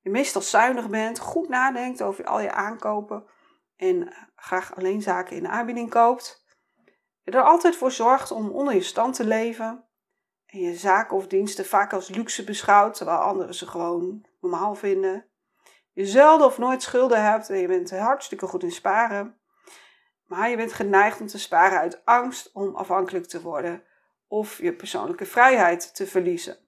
Je 0.00 0.10
meestal 0.10 0.42
zuinig 0.42 0.88
bent, 0.88 1.18
goed 1.18 1.48
nadenkt 1.48 2.02
over 2.02 2.24
al 2.24 2.40
je 2.40 2.52
aankopen 2.52 3.24
en 3.80 4.12
graag 4.36 4.76
alleen 4.76 5.02
zaken 5.02 5.36
in 5.36 5.42
de 5.42 5.48
aanbieding 5.48 5.90
koopt. 5.90 6.44
Er 7.24 7.42
altijd 7.42 7.76
voor 7.76 7.92
zorgt 7.92 8.30
om 8.30 8.50
onder 8.50 8.74
je 8.74 8.82
stand 8.82 9.14
te 9.14 9.24
leven 9.24 9.84
en 10.46 10.60
je 10.60 10.74
zaken 10.74 11.16
of 11.16 11.26
diensten 11.26 11.66
vaak 11.66 11.92
als 11.92 12.08
luxe 12.08 12.44
beschouwt, 12.44 12.94
terwijl 12.94 13.18
anderen 13.18 13.54
ze 13.54 13.66
gewoon 13.66 14.26
normaal 14.40 14.74
vinden. 14.74 15.26
Je 15.92 16.06
zelden 16.06 16.46
of 16.46 16.58
nooit 16.58 16.82
schulden 16.82 17.24
hebt 17.24 17.50
en 17.50 17.58
je 17.58 17.66
bent 17.66 17.90
hartstikke 17.90 18.46
goed 18.46 18.62
in 18.62 18.72
sparen. 18.72 19.40
Maar 20.24 20.50
je 20.50 20.56
bent 20.56 20.72
geneigd 20.72 21.20
om 21.20 21.26
te 21.26 21.38
sparen 21.38 21.78
uit 21.78 22.04
angst 22.04 22.52
om 22.52 22.74
afhankelijk 22.74 23.26
te 23.26 23.40
worden 23.40 23.84
of 24.26 24.58
je 24.58 24.74
persoonlijke 24.74 25.26
vrijheid 25.26 25.94
te 25.94 26.06
verliezen. 26.06 26.58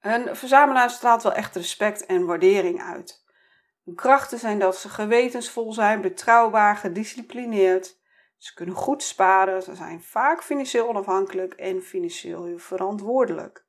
Een 0.00 0.36
verzamelaar 0.36 0.90
straalt 0.90 1.22
wel 1.22 1.32
echt 1.32 1.56
respect 1.56 2.06
en 2.06 2.26
waardering 2.26 2.82
uit. 2.82 3.26
Hun 3.88 3.96
krachten 3.96 4.38
zijn 4.38 4.58
dat 4.58 4.76
ze 4.76 4.88
gewetensvol 4.88 5.72
zijn, 5.72 6.00
betrouwbaar, 6.00 6.76
gedisciplineerd, 6.76 7.96
Ze 8.36 8.54
kunnen 8.54 8.74
goed 8.74 9.02
sparen, 9.02 9.62
ze 9.62 9.74
zijn 9.74 10.02
vaak 10.02 10.42
financieel 10.42 10.88
onafhankelijk 10.88 11.52
en 11.52 11.82
financieel 11.82 12.58
verantwoordelijk. 12.58 13.64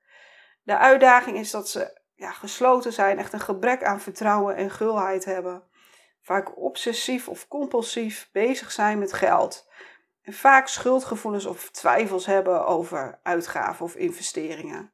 De 0.64 0.78
uitdaging 0.78 1.38
is 1.38 1.52
dat 1.52 1.70
ze 1.70 2.02
ja, 2.16 2.32
gesloten 2.32 2.94
zijn, 2.94 3.18
echt 3.18 3.34
een 3.34 3.40
gebrek 3.40 3.84
aan 3.84 4.00
vertrouwen 4.00 4.56
en 4.56 4.70
gulheid 4.70 5.26
hebben. 5.26 5.64
Vaak 6.22 6.58
obsessief 6.58 7.28
of 7.28 7.48
compulsief 7.48 8.30
bezig 8.32 8.72
zijn 8.72 9.00
met 9.00 9.14
geld. 9.14 9.70
En 10.22 10.34
vaak 10.34 10.68
schuldgevoelens 10.68 11.46
of 11.46 11.72
twijfels 11.72 12.26
hebben 12.26 12.66
over 12.66 13.20
uitgaven 13.24 13.86
of 13.86 13.96
investeringen. 13.96 14.94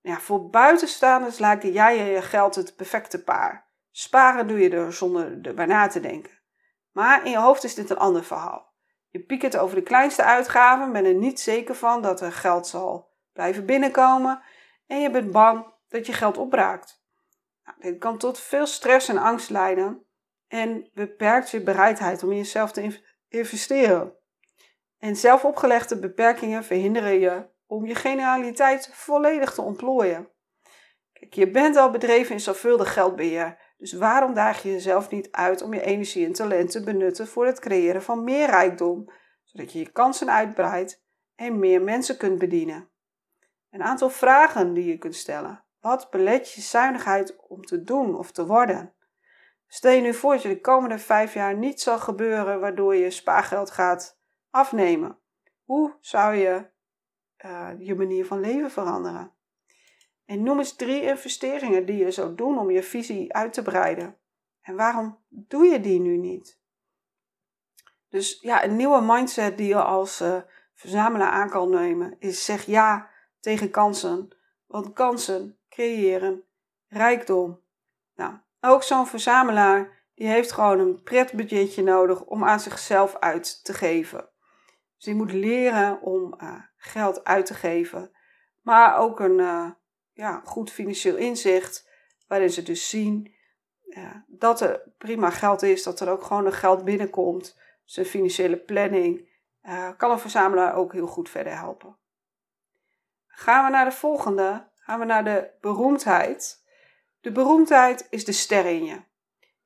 Ja, 0.00 0.20
voor 0.20 0.50
buitenstaanders 0.50 1.38
lijken 1.38 1.72
jij 1.72 1.98
en 1.98 2.06
je 2.06 2.22
geld 2.22 2.54
het 2.54 2.76
perfecte 2.76 3.22
paar. 3.22 3.65
Sparen 3.98 4.48
doe 4.48 4.58
je 4.58 4.70
er 4.70 4.92
zonder 4.92 5.38
erbij 5.42 5.66
na 5.66 5.86
te 5.86 6.00
denken. 6.00 6.38
Maar 6.92 7.24
in 7.24 7.30
je 7.30 7.38
hoofd 7.38 7.64
is 7.64 7.74
dit 7.74 7.90
een 7.90 7.98
ander 7.98 8.24
verhaal. 8.24 8.74
Je 9.08 9.20
piekert 9.20 9.56
over 9.56 9.76
de 9.76 9.82
kleinste 9.82 10.22
uitgaven, 10.22 10.92
ben 10.92 11.04
er 11.04 11.14
niet 11.14 11.40
zeker 11.40 11.74
van 11.74 12.02
dat 12.02 12.20
er 12.20 12.32
geld 12.32 12.66
zal 12.66 13.14
blijven 13.32 13.66
binnenkomen 13.66 14.42
en 14.86 15.00
je 15.00 15.10
bent 15.10 15.30
bang 15.30 15.72
dat 15.88 16.06
je 16.06 16.12
geld 16.12 16.36
opraakt. 16.36 17.04
Nou, 17.64 17.76
dit 17.80 17.98
kan 17.98 18.18
tot 18.18 18.38
veel 18.38 18.66
stress 18.66 19.08
en 19.08 19.18
angst 19.18 19.50
leiden 19.50 20.06
en 20.48 20.90
beperkt 20.94 21.50
je 21.50 21.62
bereidheid 21.62 22.22
om 22.22 22.30
in 22.30 22.36
jezelf 22.36 22.72
te 22.72 23.00
investeren. 23.28 24.14
En 24.98 25.16
zelfopgelegde 25.16 25.98
beperkingen 25.98 26.64
verhinderen 26.64 27.18
je 27.20 27.48
om 27.66 27.86
je 27.86 27.94
genialiteit 27.94 28.90
volledig 28.92 29.54
te 29.54 29.62
ontplooien. 29.62 30.28
Kijk, 31.12 31.34
je 31.34 31.50
bent 31.50 31.76
al 31.76 31.90
bedreven 31.90 32.32
in 32.32 32.40
zorgvuldig 32.40 32.92
geldbeheer, 32.92 33.64
dus 33.76 33.92
waarom 33.92 34.34
daag 34.34 34.62
je 34.62 34.70
jezelf 34.70 35.10
niet 35.10 35.32
uit 35.32 35.62
om 35.62 35.74
je 35.74 35.80
energie 35.80 36.26
en 36.26 36.32
talent 36.32 36.70
te 36.70 36.84
benutten 36.84 37.26
voor 37.26 37.46
het 37.46 37.58
creëren 37.58 38.02
van 38.02 38.24
meer 38.24 38.46
rijkdom, 38.46 39.12
zodat 39.44 39.72
je 39.72 39.78
je 39.78 39.92
kansen 39.92 40.30
uitbreidt 40.30 41.04
en 41.34 41.58
meer 41.58 41.82
mensen 41.82 42.16
kunt 42.16 42.38
bedienen? 42.38 42.88
Een 43.70 43.82
aantal 43.82 44.10
vragen 44.10 44.74
die 44.74 44.84
je 44.84 44.98
kunt 44.98 45.14
stellen. 45.14 45.64
Wat 45.80 46.10
belet 46.10 46.52
je 46.52 46.60
zuinigheid 46.60 47.36
om 47.48 47.62
te 47.62 47.82
doen 47.82 48.14
of 48.14 48.32
te 48.32 48.46
worden? 48.46 48.94
Stel 49.66 49.92
je 49.92 50.00
nu 50.00 50.14
voor 50.14 50.32
dat 50.32 50.42
je 50.42 50.48
de 50.48 50.60
komende 50.60 50.98
vijf 50.98 51.34
jaar 51.34 51.56
niet 51.56 51.80
zal 51.80 51.98
gebeuren 51.98 52.60
waardoor 52.60 52.94
je 52.94 53.10
spaargeld 53.10 53.70
gaat 53.70 54.18
afnemen. 54.50 55.18
Hoe 55.64 55.96
zou 56.00 56.34
je 56.34 56.70
uh, 57.44 57.70
je 57.78 57.94
manier 57.94 58.26
van 58.26 58.40
leven 58.40 58.70
veranderen? 58.70 59.35
En 60.26 60.42
noem 60.42 60.58
eens 60.58 60.76
drie 60.76 61.02
investeringen 61.02 61.86
die 61.86 61.96
je 61.96 62.10
zou 62.10 62.34
doen 62.34 62.58
om 62.58 62.70
je 62.70 62.82
visie 62.82 63.34
uit 63.34 63.52
te 63.52 63.62
breiden. 63.62 64.16
En 64.60 64.76
waarom 64.76 65.18
doe 65.28 65.66
je 65.66 65.80
die 65.80 66.00
nu 66.00 66.16
niet? 66.16 66.58
Dus 68.08 68.38
ja, 68.40 68.64
een 68.64 68.76
nieuwe 68.76 69.00
mindset 69.00 69.56
die 69.56 69.68
je 69.68 69.82
als 69.82 70.20
uh, 70.20 70.36
verzamelaar 70.74 71.30
aan 71.30 71.50
kan 71.50 71.70
nemen 71.70 72.16
is 72.18 72.44
zeg 72.44 72.64
ja 72.66 73.10
tegen 73.40 73.70
kansen. 73.70 74.28
Want 74.66 74.92
kansen 74.92 75.58
creëren 75.68 76.44
rijkdom. 76.88 77.60
Nou, 78.14 78.34
ook 78.60 78.82
zo'n 78.82 79.06
verzamelaar 79.06 80.04
die 80.14 80.28
heeft 80.28 80.52
gewoon 80.52 80.78
een 80.78 81.02
pretbudgetje 81.02 81.82
nodig 81.82 82.24
om 82.24 82.44
aan 82.44 82.60
zichzelf 82.60 83.16
uit 83.16 83.64
te 83.64 83.72
geven. 83.72 84.28
Dus 84.96 85.04
die 85.04 85.14
moet 85.14 85.32
leren 85.32 86.00
om 86.00 86.34
uh, 86.42 86.54
geld 86.76 87.24
uit 87.24 87.46
te 87.46 87.54
geven. 87.54 88.10
Maar 88.62 88.98
ook 88.98 89.20
een 89.20 89.38
uh, 89.38 89.70
ja, 90.16 90.42
goed 90.44 90.70
financieel 90.70 91.16
inzicht, 91.16 91.88
waarin 92.26 92.50
ze 92.50 92.62
dus 92.62 92.88
zien 92.88 93.34
ja, 93.82 94.24
dat 94.26 94.60
er 94.60 94.82
prima 94.98 95.30
geld 95.30 95.62
is, 95.62 95.82
dat 95.82 96.00
er 96.00 96.10
ook 96.10 96.22
gewoon 96.22 96.46
een 96.46 96.52
geld 96.52 96.84
binnenkomt. 96.84 97.58
Zijn 97.84 98.06
financiële 98.06 98.56
planning 98.56 99.28
uh, 99.62 99.88
kan 99.96 100.10
een 100.10 100.18
verzamelaar 100.18 100.74
ook 100.74 100.92
heel 100.92 101.06
goed 101.06 101.28
verder 101.30 101.58
helpen. 101.58 101.96
Gaan 103.26 103.64
we 103.64 103.70
naar 103.70 103.84
de 103.84 103.96
volgende, 103.96 104.68
gaan 104.74 104.98
we 104.98 105.04
naar 105.04 105.24
de 105.24 105.50
beroemdheid. 105.60 106.64
De 107.20 107.32
beroemdheid 107.32 108.06
is 108.10 108.24
de 108.24 108.32
ster 108.32 108.66
in 108.66 108.84
je. 108.84 109.00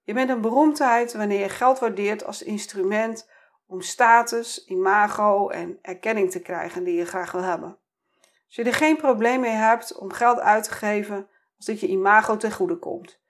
Je 0.03 0.15
bent 0.15 0.31
een 0.31 0.41
beroemdheid 0.41 1.13
wanneer 1.13 1.41
je 1.41 1.49
geld 1.49 1.79
waardeert 1.79 2.25
als 2.25 2.43
instrument 2.43 3.31
om 3.67 3.81
status, 3.81 4.65
imago 4.65 5.49
en 5.49 5.79
erkenning 5.83 6.31
te 6.31 6.41
krijgen 6.41 6.85
die 6.85 6.95
je 6.95 7.05
graag 7.05 7.33
wil 7.33 7.43
hebben. 7.43 7.80
Als 8.51 8.59
je 8.59 8.65
er 8.65 8.75
geen 8.75 8.97
probleem 8.97 9.41
mee 9.41 9.51
hebt 9.51 9.97
om 9.99 10.13
geld 10.13 10.39
uit 10.39 10.65
te 10.65 10.71
geven 10.71 11.29
als 11.57 11.67
dit 11.67 11.81
je 11.81 11.87
imago 11.87 12.37
ten 12.37 12.53
goede 12.53 12.77
komt. 12.77 13.21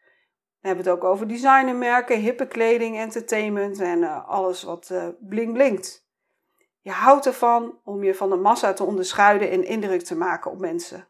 We 0.61 0.67
hebben 0.67 0.85
het 0.85 0.95
ook 0.95 1.05
over 1.05 1.29
designermerken, 1.29 2.19
hippe 2.19 2.47
kleding, 2.47 2.99
entertainment 2.99 3.81
en 3.81 3.99
uh, 3.99 4.29
alles 4.29 4.62
wat 4.62 4.89
uh, 4.93 5.09
bling 5.21 5.53
blinkt. 5.53 6.07
Je 6.81 6.91
houdt 6.91 7.27
ervan 7.27 7.81
om 7.85 8.05
je 8.05 8.15
van 8.15 8.31
de 8.31 8.37
massa 8.37 8.73
te 8.73 8.85
onderscheiden 8.85 9.50
en 9.50 9.65
indruk 9.65 10.03
te 10.03 10.17
maken 10.17 10.50
op 10.50 10.59
mensen. 10.59 11.09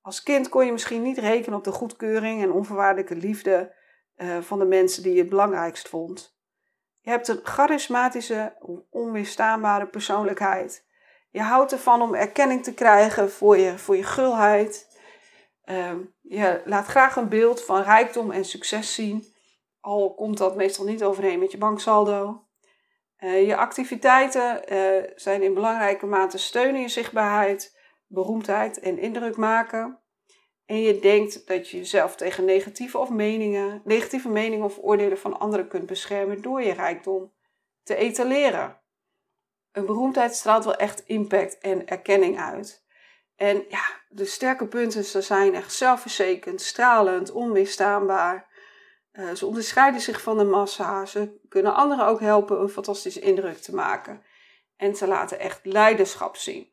Als 0.00 0.22
kind 0.22 0.48
kon 0.48 0.66
je 0.66 0.72
misschien 0.72 1.02
niet 1.02 1.18
rekenen 1.18 1.58
op 1.58 1.64
de 1.64 1.72
goedkeuring 1.72 2.42
en 2.42 2.52
onvoorwaardelijke 2.52 3.16
liefde 3.16 3.74
uh, 4.16 4.38
van 4.38 4.58
de 4.58 4.64
mensen 4.64 5.02
die 5.02 5.12
je 5.12 5.20
het 5.20 5.28
belangrijkst 5.28 5.88
vond. 5.88 6.38
Je 7.00 7.10
hebt 7.10 7.28
een 7.28 7.40
charismatische, 7.42 8.56
onweerstaanbare 8.90 9.86
persoonlijkheid. 9.86 10.86
Je 11.30 11.40
houdt 11.40 11.72
ervan 11.72 12.02
om 12.02 12.14
erkenning 12.14 12.62
te 12.62 12.74
krijgen 12.74 13.30
voor 13.30 13.58
je, 13.58 13.78
voor 13.78 13.96
je 13.96 14.02
gulheid. 14.02 14.86
Uh, 15.64 15.94
je 16.20 16.62
laat 16.64 16.86
graag 16.86 17.16
een 17.16 17.28
beeld 17.28 17.64
van 17.64 17.82
rijkdom 17.82 18.30
en 18.30 18.44
succes 18.44 18.94
zien, 18.94 19.34
al 19.80 20.14
komt 20.14 20.38
dat 20.38 20.56
meestal 20.56 20.84
niet 20.84 21.04
overeen 21.04 21.38
met 21.38 21.52
je 21.52 21.58
banksaldo. 21.58 22.46
Uh, 23.18 23.46
je 23.46 23.56
activiteiten 23.56 24.72
uh, 24.72 25.10
zijn 25.14 25.42
in 25.42 25.54
belangrijke 25.54 26.06
mate 26.06 26.38
steun 26.38 26.74
in 26.74 26.80
je 26.80 26.88
zichtbaarheid, 26.88 27.78
beroemdheid 28.06 28.78
en 28.78 28.98
indruk 28.98 29.36
maken. 29.36 30.00
En 30.66 30.80
je 30.80 30.98
denkt 30.98 31.46
dat 31.46 31.68
je 31.68 31.76
jezelf 31.76 32.16
tegen 32.16 32.44
negatieve, 32.44 32.98
of 32.98 33.10
meningen, 33.10 33.82
negatieve 33.84 34.28
meningen 34.28 34.64
of 34.64 34.78
oordelen 34.80 35.18
van 35.18 35.38
anderen 35.38 35.68
kunt 35.68 35.86
beschermen 35.86 36.42
door 36.42 36.62
je 36.62 36.72
rijkdom 36.72 37.32
te 37.82 37.96
etaleren. 37.96 38.80
Een 39.78 39.86
beroemdheid 39.86 40.34
straalt 40.34 40.64
wel 40.64 40.76
echt 40.76 41.02
impact 41.06 41.58
en 41.58 41.86
erkenning 41.86 42.40
uit. 42.40 42.84
En 43.36 43.64
ja, 43.68 43.82
de 44.08 44.24
sterke 44.24 44.66
punten 44.66 45.04
ze 45.04 45.20
zijn 45.20 45.54
echt 45.54 45.72
zelfverzekerd, 45.72 46.60
stralend, 46.60 47.30
onweerstaanbaar. 47.30 48.48
Uh, 49.12 49.34
ze 49.34 49.46
onderscheiden 49.46 50.00
zich 50.00 50.22
van 50.22 50.38
de 50.38 50.44
massa. 50.44 51.04
Ze 51.04 51.40
kunnen 51.48 51.74
anderen 51.74 52.06
ook 52.06 52.20
helpen 52.20 52.60
een 52.60 52.68
fantastische 52.68 53.20
indruk 53.20 53.56
te 53.56 53.74
maken. 53.74 54.22
En 54.76 54.96
ze 54.96 55.06
laten 55.06 55.38
echt 55.38 55.60
leiderschap 55.62 56.36
zien. 56.36 56.72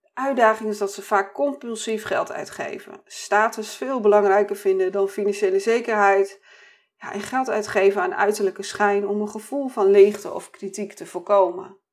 De 0.00 0.10
uitdaging 0.14 0.68
is 0.68 0.78
dat 0.78 0.92
ze 0.92 1.02
vaak 1.02 1.34
compulsief 1.34 2.04
geld 2.04 2.32
uitgeven. 2.32 3.00
Status 3.04 3.74
veel 3.74 4.00
belangrijker 4.00 4.56
vinden 4.56 4.92
dan 4.92 5.08
financiële 5.08 5.58
zekerheid. 5.58 6.40
Ja, 6.96 7.12
en 7.12 7.20
geld 7.20 7.48
uitgeven 7.48 8.02
aan 8.02 8.14
uiterlijke 8.14 8.62
schijn 8.62 9.08
om 9.08 9.20
een 9.20 9.30
gevoel 9.30 9.68
van 9.68 9.90
leegte 9.90 10.32
of 10.32 10.50
kritiek 10.50 10.92
te 10.92 11.06
voorkomen. 11.06 11.84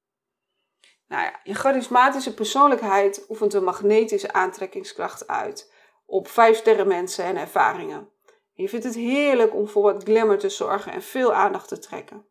Nou 1.13 1.25
ja, 1.25 1.39
je 1.43 1.53
charismatische 1.53 2.34
persoonlijkheid 2.34 3.25
oefent 3.29 3.53
een 3.53 3.63
magnetische 3.63 4.34
aantrekkingskracht 4.34 5.27
uit 5.27 5.74
op 6.05 6.27
vijf 6.27 6.58
sterren 6.58 6.88
mensen 6.88 7.25
en 7.25 7.38
ervaringen. 7.38 8.10
Je 8.53 8.70
vindt 8.70 8.86
het 8.86 8.96
heerlijk 8.96 9.55
om 9.55 9.67
voor 9.67 9.84
wat 9.84 10.03
glamour 10.03 10.38
te 10.38 10.50
zorgen 10.50 10.91
en 10.91 11.01
veel 11.01 11.34
aandacht 11.34 11.67
te 11.67 11.79
trekken. 11.79 12.25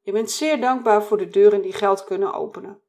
Je 0.00 0.12
bent 0.12 0.30
zeer 0.30 0.60
dankbaar 0.60 1.02
voor 1.02 1.18
de 1.18 1.28
deuren 1.28 1.62
die 1.62 1.72
geld 1.72 2.04
kunnen 2.04 2.32
openen. 2.32 2.82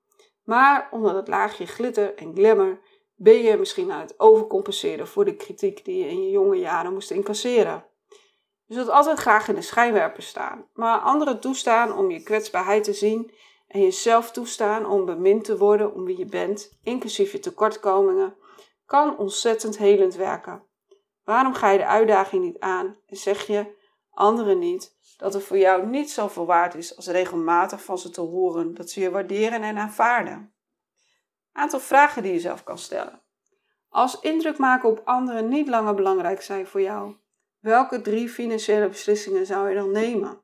Maar 0.44 0.88
onder 0.92 1.14
dat 1.14 1.28
laagje 1.28 1.66
glitter 1.66 2.16
en 2.16 2.36
glamour 2.36 2.80
ben 3.16 3.42
je 3.42 3.58
misschien 3.58 3.92
aan 3.92 4.02
het 4.02 4.20
overcompenseren 4.20 5.08
voor 5.08 5.26
de 5.26 5.36
kritiek 5.36 5.86
die 5.86 6.04
je 6.04 6.10
in 6.10 6.24
je 6.24 6.30
jonge 6.30 6.58
jaren 6.58 6.94
moest 6.94 7.12
incasseren. 7.12 7.86
Je 8.66 8.74
zult 8.74 8.90
altijd 8.90 9.20
graag 9.20 9.48
in 9.48 9.56
de 9.56 9.62
schijnwerper 9.62 10.24
staan, 10.24 10.68
maar 10.74 11.00
anderen 11.00 11.40
toestaan 11.40 11.98
om 11.98 12.12
je 12.12 12.24
kwetsbaarheid 12.24 12.84
te 12.84 12.94
zien 12.94 13.32
en 13.72 13.82
jezelf 13.82 14.32
toestaan 14.32 14.86
om 14.86 15.06
bemind 15.06 15.44
te 15.44 15.58
worden 15.58 15.94
om 15.94 16.06
wie 16.06 16.18
je 16.18 16.26
bent, 16.26 16.78
inclusief 16.84 17.32
je 17.32 17.40
tekortkomingen, 17.40 18.36
kan 18.86 19.18
ontzettend 19.18 19.78
helend 19.78 20.16
werken. 20.16 20.64
Waarom 21.24 21.54
ga 21.54 21.70
je 21.70 21.78
de 21.78 21.86
uitdaging 21.86 22.44
niet 22.44 22.60
aan 22.60 22.98
en 23.06 23.18
zeg 23.18 23.48
je 23.48 23.80
anderen 24.10 24.60
niet 24.60 24.96
dat 25.18 25.36
er 25.36 25.42
voor 25.42 25.58
jou 25.58 25.86
niet 25.86 26.12
zoveel 26.12 26.46
waard 26.46 26.76
is 26.76 26.96
als 26.96 27.08
regelmatig 27.08 27.84
van 27.84 27.98
ze 27.98 28.10
te 28.10 28.22
horen 28.22 28.74
dat 28.74 28.90
ze 28.90 29.00
je 29.00 29.12
waarderen 29.12 29.62
en 29.64 29.78
aanvaarden? 29.78 30.54
Aantal 31.52 31.80
vragen 31.80 32.24
die 32.24 32.34
je 32.34 32.40
zelf 32.40 32.64
kan 32.64 32.78
stellen. 32.78 33.22
Als 33.90 34.20
indruk 34.20 34.58
maken 34.58 34.90
op 34.90 35.02
anderen 35.06 35.48
niet 35.48 35.68
langer 35.68 35.96
belangrijk 35.96 36.42
zijn 36.42 36.68
voor 36.68 36.82
jou, 36.82 37.16
welke 37.60 38.02
drie 38.02 38.30
financiële 38.30 38.88
beslissingen 38.88 39.46
zou 39.46 39.70
je 39.70 39.76
dan 39.76 39.92
nemen? 39.92 40.41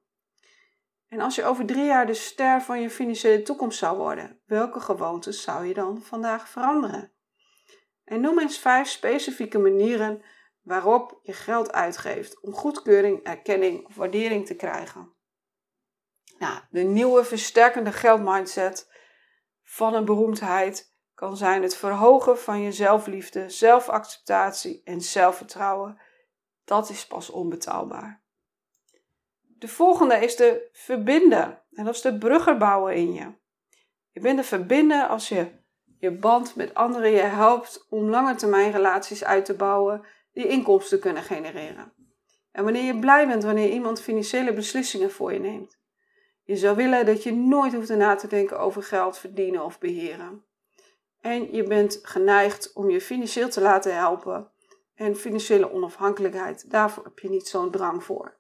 En 1.07 1.19
als 1.19 1.35
je 1.35 1.43
over 1.43 1.65
drie 1.65 1.85
jaar 1.85 2.05
de 2.05 2.13
ster 2.13 2.61
van 2.61 2.81
je 2.81 2.89
financiële 2.89 3.41
toekomst 3.41 3.79
zou 3.79 3.97
worden, 3.97 4.41
welke 4.45 4.79
gewoontes 4.79 5.41
zou 5.41 5.65
je 5.65 5.73
dan 5.73 6.01
vandaag 6.01 6.49
veranderen? 6.49 7.11
En 8.03 8.21
noem 8.21 8.39
eens 8.39 8.59
vijf 8.59 8.87
specifieke 8.87 9.57
manieren 9.57 10.23
waarop 10.61 11.19
je 11.21 11.33
geld 11.33 11.71
uitgeeft 11.71 12.41
om 12.41 12.53
goedkeuring, 12.53 13.23
erkenning 13.23 13.85
of 13.85 13.95
waardering 13.95 14.45
te 14.45 14.55
krijgen. 14.55 15.15
Nou, 16.37 16.59
de 16.69 16.81
nieuwe 16.81 17.23
versterkende 17.23 17.91
geldmindset 17.91 18.91
van 19.63 19.93
een 19.93 20.05
beroemdheid 20.05 20.95
kan 21.13 21.37
zijn 21.37 21.61
het 21.61 21.75
verhogen 21.75 22.39
van 22.39 22.61
je 22.61 22.71
zelfliefde, 22.71 23.49
zelfacceptatie 23.49 24.81
en 24.83 25.01
zelfvertrouwen. 25.01 26.01
Dat 26.63 26.89
is 26.89 27.07
pas 27.07 27.29
onbetaalbaar. 27.29 28.25
De 29.59 29.67
volgende 29.67 30.15
is 30.15 30.35
de 30.35 30.69
verbinden. 30.71 31.61
En 31.71 31.85
dat 31.85 31.95
is 31.95 32.01
de 32.01 32.17
bruggen 32.17 32.57
bouwen 32.57 32.95
in 32.95 33.13
je. 33.13 33.33
Je 34.11 34.19
bent 34.19 34.37
de 34.37 34.43
verbinden 34.43 35.07
als 35.07 35.29
je 35.29 35.47
je 35.99 36.11
band 36.11 36.55
met 36.55 36.73
anderen 36.73 37.11
je 37.11 37.21
helpt 37.21 37.85
om 37.89 38.09
lange 38.09 38.35
termijn 38.35 38.71
relaties 38.71 39.23
uit 39.23 39.45
te 39.45 39.53
bouwen 39.53 40.05
die 40.33 40.47
inkomsten 40.47 40.99
kunnen 40.99 41.23
genereren. 41.23 41.93
En 42.51 42.63
wanneer 42.63 42.83
je 42.83 42.99
blij 42.99 43.27
bent 43.27 43.43
wanneer 43.43 43.69
iemand 43.69 44.01
financiële 44.01 44.53
beslissingen 44.53 45.11
voor 45.11 45.33
je 45.33 45.39
neemt. 45.39 45.79
Je 46.43 46.55
zou 46.55 46.75
willen 46.75 47.05
dat 47.05 47.23
je 47.23 47.33
nooit 47.33 47.73
hoeft 47.73 47.89
na 47.89 48.15
te 48.15 48.27
denken 48.27 48.59
over 48.59 48.83
geld 48.83 49.17
verdienen 49.17 49.63
of 49.63 49.79
beheren. 49.79 50.45
En 51.21 51.53
je 51.53 51.63
bent 51.63 51.99
geneigd 52.01 52.73
om 52.73 52.89
je 52.89 53.01
financieel 53.01 53.49
te 53.49 53.61
laten 53.61 53.95
helpen. 53.95 54.51
En 54.95 55.15
financiële 55.15 55.71
onafhankelijkheid, 55.71 56.71
daarvoor 56.71 57.03
heb 57.03 57.19
je 57.19 57.29
niet 57.29 57.47
zo'n 57.47 57.71
drang 57.71 58.03
voor. 58.03 58.36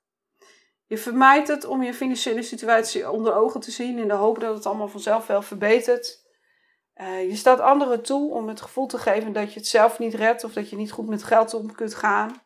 Je 0.87 0.97
vermijdt 0.97 1.47
het 1.47 1.65
om 1.65 1.83
je 1.83 1.93
financiële 1.93 2.41
situatie 2.41 3.11
onder 3.11 3.35
ogen 3.35 3.59
te 3.59 3.71
zien 3.71 3.97
in 3.97 4.07
de 4.07 4.13
hoop 4.13 4.39
dat 4.39 4.55
het 4.55 4.65
allemaal 4.65 4.87
vanzelf 4.87 5.27
wel 5.27 5.41
verbetert. 5.41 6.25
Uh, 6.95 7.29
je 7.29 7.35
staat 7.35 7.59
anderen 7.59 8.03
toe 8.03 8.33
om 8.33 8.47
het 8.47 8.61
gevoel 8.61 8.87
te 8.87 8.97
geven 8.97 9.33
dat 9.33 9.53
je 9.53 9.59
het 9.59 9.67
zelf 9.67 9.99
niet 9.99 10.13
redt 10.13 10.43
of 10.43 10.53
dat 10.53 10.69
je 10.69 10.75
niet 10.75 10.91
goed 10.91 11.07
met 11.07 11.23
geld 11.23 11.53
om 11.53 11.71
kunt 11.71 11.95
gaan. 11.95 12.41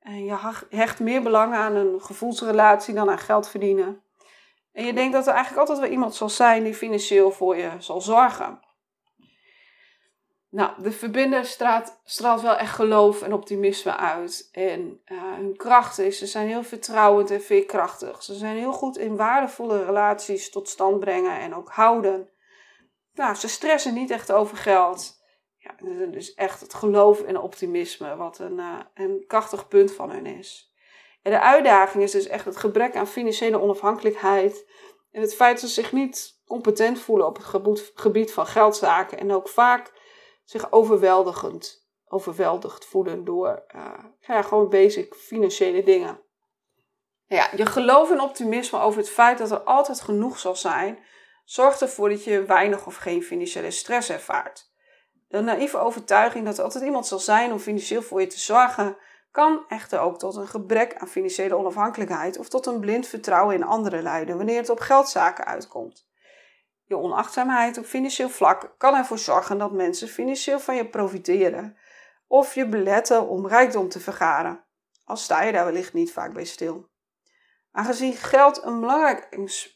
En 0.00 0.24
je 0.24 0.36
hecht 0.68 1.00
meer 1.00 1.22
belang 1.22 1.54
aan 1.54 1.74
een 1.74 2.00
gevoelsrelatie 2.00 2.94
dan 2.94 3.10
aan 3.10 3.18
geld 3.18 3.48
verdienen. 3.48 4.02
En 4.72 4.84
je 4.84 4.92
denkt 4.92 5.12
dat 5.12 5.26
er 5.26 5.32
eigenlijk 5.32 5.60
altijd 5.60 5.78
wel 5.78 5.90
iemand 5.96 6.14
zal 6.14 6.28
zijn 6.28 6.64
die 6.64 6.74
financieel 6.74 7.30
voor 7.30 7.56
je 7.56 7.70
zal 7.78 8.00
zorgen. 8.00 8.60
Nou, 10.54 10.82
de 10.82 10.92
verbinder 10.92 11.44
straalt, 11.44 12.00
straalt 12.04 12.40
wel 12.40 12.56
echt 12.56 12.74
geloof 12.74 13.22
en 13.22 13.32
optimisme 13.32 13.96
uit. 13.96 14.48
En 14.52 15.00
uh, 15.06 15.22
hun 15.34 15.56
kracht 15.56 15.98
is, 15.98 16.18
ze 16.18 16.26
zijn 16.26 16.46
heel 16.46 16.62
vertrouwend 16.62 17.30
en 17.30 17.42
veerkrachtig. 17.42 18.22
Ze 18.22 18.34
zijn 18.34 18.56
heel 18.56 18.72
goed 18.72 18.98
in 18.98 19.16
waardevolle 19.16 19.84
relaties 19.84 20.50
tot 20.50 20.68
stand 20.68 21.00
brengen 21.00 21.40
en 21.40 21.54
ook 21.54 21.68
houden. 21.68 22.28
Nou, 23.14 23.34
ze 23.34 23.48
stressen 23.48 23.94
niet 23.94 24.10
echt 24.10 24.32
over 24.32 24.56
geld. 24.56 25.22
Ja, 25.56 25.74
dus 26.06 26.34
echt 26.34 26.60
het 26.60 26.74
geloof 26.74 27.22
en 27.22 27.40
optimisme, 27.40 28.16
wat 28.16 28.38
een, 28.38 28.58
uh, 28.58 28.78
een 28.94 29.24
krachtig 29.26 29.68
punt 29.68 29.92
van 29.92 30.10
hun 30.10 30.26
is. 30.26 30.74
En 31.22 31.30
de 31.30 31.40
uitdaging 31.40 32.02
is 32.02 32.12
dus 32.12 32.26
echt 32.26 32.44
het 32.44 32.56
gebrek 32.56 32.96
aan 32.96 33.06
financiële 33.06 33.60
onafhankelijkheid. 33.60 34.70
En 35.10 35.20
het 35.20 35.34
feit 35.34 35.60
dat 35.60 35.70
ze 35.70 35.80
zich 35.80 35.92
niet 35.92 36.42
competent 36.46 36.98
voelen 36.98 37.26
op 37.26 37.36
het 37.36 37.92
gebied 37.94 38.32
van 38.32 38.46
geldzaken. 38.46 39.18
En 39.18 39.32
ook 39.32 39.48
vaak 39.48 40.02
zich 40.44 40.72
overweldigend, 40.72 41.88
overweldigd 42.08 42.84
voelen 42.84 43.24
door 43.24 43.64
uh, 43.76 43.92
ja, 44.20 44.42
gewoon 44.42 44.68
basic 44.68 45.14
financiële 45.14 45.82
dingen. 45.82 46.22
Ja, 47.26 47.50
je 47.56 47.66
geloof 47.66 48.10
en 48.10 48.20
optimisme 48.20 48.78
over 48.78 48.98
het 48.98 49.10
feit 49.10 49.38
dat 49.38 49.50
er 49.50 49.60
altijd 49.60 50.00
genoeg 50.00 50.38
zal 50.38 50.56
zijn, 50.56 50.98
zorgt 51.44 51.80
ervoor 51.80 52.08
dat 52.08 52.24
je 52.24 52.44
weinig 52.44 52.86
of 52.86 52.96
geen 52.96 53.22
financiële 53.22 53.70
stress 53.70 54.10
ervaart. 54.10 54.72
De 55.28 55.40
naïeve 55.40 55.78
overtuiging 55.78 56.44
dat 56.44 56.58
er 56.58 56.64
altijd 56.64 56.84
iemand 56.84 57.06
zal 57.06 57.18
zijn 57.18 57.52
om 57.52 57.58
financieel 57.58 58.02
voor 58.02 58.20
je 58.20 58.26
te 58.26 58.38
zorgen, 58.38 58.96
kan 59.30 59.64
echter 59.68 60.00
ook 60.00 60.18
tot 60.18 60.36
een 60.36 60.48
gebrek 60.48 60.94
aan 60.94 61.08
financiële 61.08 61.56
onafhankelijkheid 61.56 62.38
of 62.38 62.48
tot 62.48 62.66
een 62.66 62.80
blind 62.80 63.06
vertrouwen 63.06 63.54
in 63.54 63.64
anderen 63.64 64.02
leiden 64.02 64.36
wanneer 64.36 64.56
het 64.56 64.70
op 64.70 64.80
geldzaken 64.80 65.44
uitkomt. 65.44 66.08
Je 66.86 66.96
onachtzaamheid 66.96 67.78
op 67.78 67.84
financieel 67.84 68.28
vlak 68.28 68.74
kan 68.78 68.94
ervoor 68.94 69.18
zorgen 69.18 69.58
dat 69.58 69.72
mensen 69.72 70.08
financieel 70.08 70.60
van 70.60 70.76
je 70.76 70.88
profiteren 70.88 71.76
of 72.26 72.54
je 72.54 72.68
beletten 72.68 73.28
om 73.28 73.46
rijkdom 73.46 73.88
te 73.88 74.00
vergaren, 74.00 74.64
al 75.04 75.16
sta 75.16 75.42
je 75.42 75.52
daar 75.52 75.64
wellicht 75.64 75.92
niet 75.92 76.12
vaak 76.12 76.32
bij 76.32 76.44
stil. 76.44 76.88
Aangezien 77.72 78.12
geld 78.12 78.62
een 78.62 78.80
belangrijk 78.80 79.28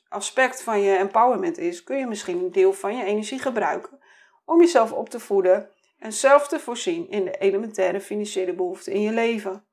aspect 0.08 0.62
van 0.62 0.80
je 0.80 0.96
empowerment 0.96 1.58
is, 1.58 1.84
kun 1.84 1.98
je 1.98 2.06
misschien 2.06 2.38
een 2.38 2.52
deel 2.52 2.72
van 2.72 2.96
je 2.96 3.04
energie 3.04 3.38
gebruiken 3.38 3.98
om 4.44 4.60
jezelf 4.60 4.92
op 4.92 5.08
te 5.08 5.20
voeden 5.20 5.70
en 5.98 6.12
zelf 6.12 6.48
te 6.48 6.60
voorzien 6.60 7.10
in 7.10 7.24
de 7.24 7.38
elementaire 7.38 8.00
financiële 8.00 8.54
behoeften 8.54 8.92
in 8.92 9.00
je 9.00 9.12
leven. 9.12 9.66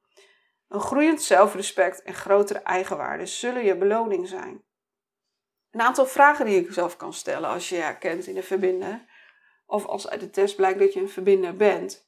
Een 0.68 0.80
groeiend 0.80 1.22
zelfrespect 1.22 2.02
en 2.02 2.14
grotere 2.14 2.60
eigenwaarde 2.60 3.26
zullen 3.26 3.66
je 3.66 3.78
beloning 3.78 4.28
zijn. 4.28 4.65
Een 5.76 5.82
aantal 5.82 6.06
vragen 6.06 6.46
die 6.46 6.64
je 6.64 6.74
zelf 6.74 6.98
kan 6.98 7.14
stellen 7.14 7.50
als 7.50 7.70
je 7.70 7.76
je 7.76 7.82
herkent 7.82 8.28
in 8.28 8.38
een 8.38 8.44
verbinder, 8.44 9.06
of 9.66 9.86
als 9.86 10.10
uit 10.10 10.20
de 10.20 10.30
test 10.30 10.56
blijkt 10.56 10.80
dat 10.80 10.94
je 10.94 11.00
een 11.00 11.10
verbinder 11.10 11.56
bent. 11.56 12.08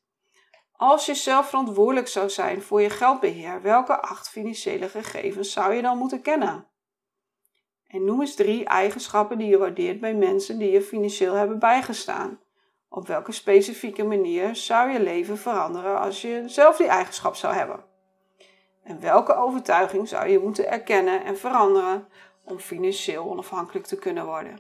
Als 0.72 1.06
je 1.06 1.16
zelf 1.16 1.50
verantwoordelijk 1.50 2.08
zou 2.08 2.30
zijn 2.30 2.62
voor 2.62 2.82
je 2.82 2.90
geldbeheer, 2.90 3.62
welke 3.62 4.02
acht 4.02 4.30
financiële 4.30 4.90
gegevens 4.90 5.52
zou 5.52 5.74
je 5.74 5.82
dan 5.82 5.98
moeten 5.98 6.22
kennen? 6.22 6.68
En 7.88 8.06
noem 8.06 8.22
eens 8.22 8.36
drie 8.36 8.66
eigenschappen 8.66 9.38
die 9.38 9.48
je 9.48 9.58
waardeert 9.58 10.00
bij 10.00 10.14
mensen 10.14 10.58
die 10.58 10.72
je 10.72 10.82
financieel 10.82 11.34
hebben 11.34 11.60
bijgestaan. 11.60 12.40
Op 12.90 13.08
welke 13.08 13.32
specifieke 13.32 14.04
manier 14.04 14.56
zou 14.56 14.92
je 14.92 15.00
leven 15.00 15.38
veranderen 15.38 16.00
als 16.00 16.22
je 16.22 16.44
zelf 16.46 16.78
die 16.78 16.88
eigenschap 16.88 17.36
zou 17.36 17.54
hebben? 17.54 17.84
En 18.84 19.00
welke 19.00 19.36
overtuiging 19.36 20.08
zou 20.08 20.28
je 20.28 20.40
moeten 20.40 20.70
erkennen 20.70 21.24
en 21.24 21.38
veranderen 21.38 22.08
om 22.48 22.60
financieel 22.60 23.30
onafhankelijk 23.30 23.86
te 23.86 23.96
kunnen 23.96 24.26
worden? 24.26 24.60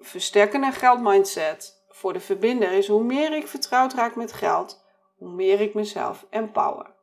Versterkende 0.00 0.72
geldmindset 0.72 1.84
voor 1.88 2.12
de 2.12 2.20
verbinder 2.20 2.72
is 2.72 2.88
hoe 2.88 3.04
meer 3.04 3.32
ik 3.32 3.48
vertrouwd 3.48 3.94
raak 3.94 4.16
met 4.16 4.32
geld, 4.32 4.84
hoe 5.16 5.30
meer 5.30 5.60
ik 5.60 5.74
mezelf 5.74 6.26
empower. 6.30 6.94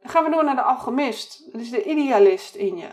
Dan 0.00 0.10
gaan 0.10 0.24
we 0.24 0.30
door 0.30 0.44
naar 0.44 0.56
de 0.56 0.62
alchemist. 0.62 1.52
Dat 1.52 1.60
is 1.60 1.70
de 1.70 1.84
idealist 1.84 2.54
in 2.54 2.76
je. 2.76 2.88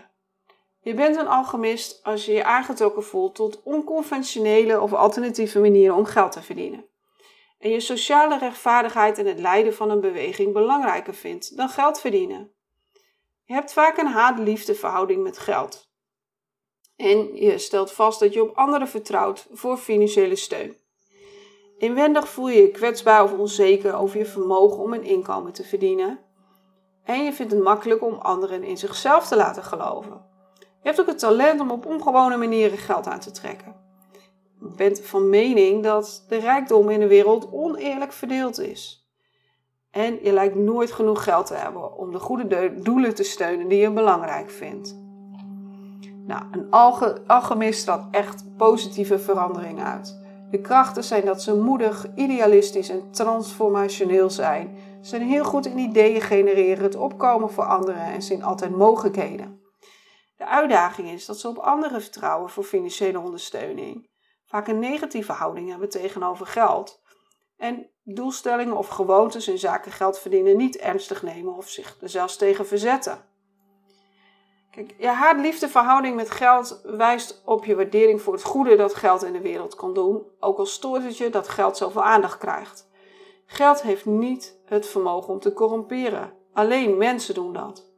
Je 0.80 0.94
bent 0.94 1.16
een 1.16 1.28
alchemist 1.28 2.04
als 2.04 2.26
je 2.26 2.34
je 2.34 2.44
aangetrokken 2.44 3.04
voelt 3.04 3.36
tot 3.36 3.64
onconventionele 3.64 4.82
of 4.82 4.94
alternatieve 4.94 5.60
manieren 5.60 5.96
om 5.96 6.06
geld 6.06 6.32
te 6.32 6.42
verdienen. 6.42 6.86
En 7.60 7.70
je 7.70 7.80
sociale 7.80 8.38
rechtvaardigheid 8.38 9.18
en 9.18 9.26
het 9.26 9.40
leiden 9.40 9.74
van 9.74 9.90
een 9.90 10.02
beweging 10.02 10.54
belangrijker 10.54 11.14
vindt 11.14 11.58
dan 11.58 11.70
geld 11.70 12.00
verdienen. 12.00 12.52
Je 13.44 13.54
hebt 13.54 13.74
vaak 13.74 13.98
een 13.98 14.08
haat-liefde 14.08 14.76
verhouding 14.76 15.24
met 15.24 15.38
geld. 15.38 15.85
En 16.96 17.36
je 17.36 17.58
stelt 17.58 17.92
vast 17.92 18.20
dat 18.20 18.34
je 18.34 18.42
op 18.42 18.58
anderen 18.58 18.88
vertrouwt 18.88 19.48
voor 19.52 19.78
financiële 19.78 20.36
steun. 20.36 20.78
Inwendig 21.78 22.30
voel 22.30 22.50
je 22.50 22.62
je 22.62 22.72
kwetsbaar 22.72 23.24
of 23.24 23.38
onzeker 23.38 23.94
over 23.94 24.18
je 24.18 24.26
vermogen 24.26 24.84
om 24.84 24.94
een 24.94 25.04
inkomen 25.04 25.54
te 25.54 25.64
verdienen. 25.64 26.20
En 27.04 27.24
je 27.24 27.34
vindt 27.34 27.52
het 27.52 27.64
makkelijk 27.64 28.04
om 28.04 28.14
anderen 28.14 28.64
in 28.64 28.78
zichzelf 28.78 29.28
te 29.28 29.36
laten 29.36 29.64
geloven. 29.64 30.26
Je 30.60 30.92
hebt 30.92 31.00
ook 31.00 31.08
het 31.08 31.20
talent 31.20 31.60
om 31.60 31.72
op 31.72 31.86
ongewone 31.86 32.38
manieren 32.38 32.78
geld 32.78 33.08
aan 33.08 33.20
te 33.20 33.32
trekken. 33.32 33.76
Je 34.60 34.74
bent 34.76 35.00
van 35.02 35.30
mening 35.30 35.84
dat 35.84 36.26
de 36.28 36.38
rijkdom 36.38 36.90
in 36.90 37.00
de 37.00 37.08
wereld 37.08 37.52
oneerlijk 37.52 38.14
verdeeld 38.14 38.60
is. 38.60 39.10
En 39.92 40.20
je 40.24 40.32
lijkt 40.32 40.56
nooit 40.56 40.92
genoeg 40.92 41.24
geld 41.24 41.46
te 41.46 41.54
hebben 41.54 41.98
om 41.98 42.12
de 42.12 42.20
goede 42.20 42.82
doelen 42.82 43.16
te 43.16 43.24
steunen 43.24 43.68
die 43.68 43.80
je 43.80 43.92
belangrijk 43.92 44.50
vindt. 44.50 45.05
Nou, 46.26 46.44
een 46.52 46.72
alchemist 47.28 47.80
straalt 47.80 48.06
echt 48.12 48.58
positieve 48.58 49.20
verandering 49.20 49.84
uit. 49.84 50.24
De 50.52 50.62
krachten 50.62 51.04
zijn 51.04 51.26
dat 51.26 51.42
ze 51.42 51.56
moedig, 51.56 52.06
idealistisch 52.16 52.90
en 52.90 53.12
transformationeel 53.12 54.30
zijn. 54.30 54.78
Ze 55.02 55.10
zijn 55.10 55.22
heel 55.22 55.44
goed 55.44 55.66
in 55.66 55.78
ideeën 55.78 56.22
genereren, 56.22 56.84
het 56.84 56.96
opkomen 56.96 57.50
voor 57.50 57.64
anderen 57.64 58.02
en 58.02 58.22
zien 58.22 58.44
altijd 58.44 58.76
mogelijkheden. 58.76 59.62
De 60.38 60.48
uitdaging 60.48 61.10
is 61.10 61.26
dat 61.26 61.40
ze 61.40 61.48
op 61.48 61.58
anderen 61.58 62.02
vertrouwen 62.02 62.50
voor 62.50 62.64
financiële 62.64 63.20
ondersteuning, 63.20 64.10
vaak 64.46 64.68
een 64.68 64.80
negatieve 64.80 65.32
houding 65.32 65.70
hebben 65.70 65.90
tegenover 65.90 66.46
geld 66.46 67.02
en 67.58 67.90
doelstellingen 68.04 68.78
of 68.78 68.88
gewoontes 68.88 69.48
in 69.48 69.58
zaken 69.58 69.92
geld 69.92 70.20
verdienen 70.20 70.58
niet 70.58 70.78
ernstig 70.78 71.24
nemen 71.24 71.56
of 71.56 71.70
zich 71.70 71.98
er 72.02 72.10
zelfs 72.10 72.38
tegen 72.38 72.68
verzetten. 72.68 73.34
Je 74.98 75.08
haat-liefde 75.08 75.70
verhouding 75.70 76.16
met 76.16 76.32
geld 76.32 76.82
wijst 76.84 77.42
op 77.46 77.66
je 77.66 77.76
waardering 77.76 78.22
voor 78.22 78.34
het 78.34 78.44
goede 78.44 78.76
dat 78.76 78.96
geld 78.96 79.24
in 79.24 79.34
de 79.34 79.42
wereld 79.42 79.76
kan 79.76 79.94
doen, 79.94 80.24
ook 80.40 80.58
al 80.58 80.66
stoort 80.66 81.04
het 81.04 81.18
je 81.18 81.30
dat 81.30 81.48
geld 81.48 81.78
zoveel 81.78 82.04
aandacht 82.04 82.38
krijgt. 82.38 82.90
Geld 83.46 83.82
heeft 83.82 84.06
niet 84.06 84.60
het 84.66 84.88
vermogen 84.88 85.34
om 85.34 85.40
te 85.40 85.54
corromperen. 85.54 86.34
Alleen 86.54 86.98
mensen 86.98 87.34
doen 87.34 87.54
dat. 87.54 87.94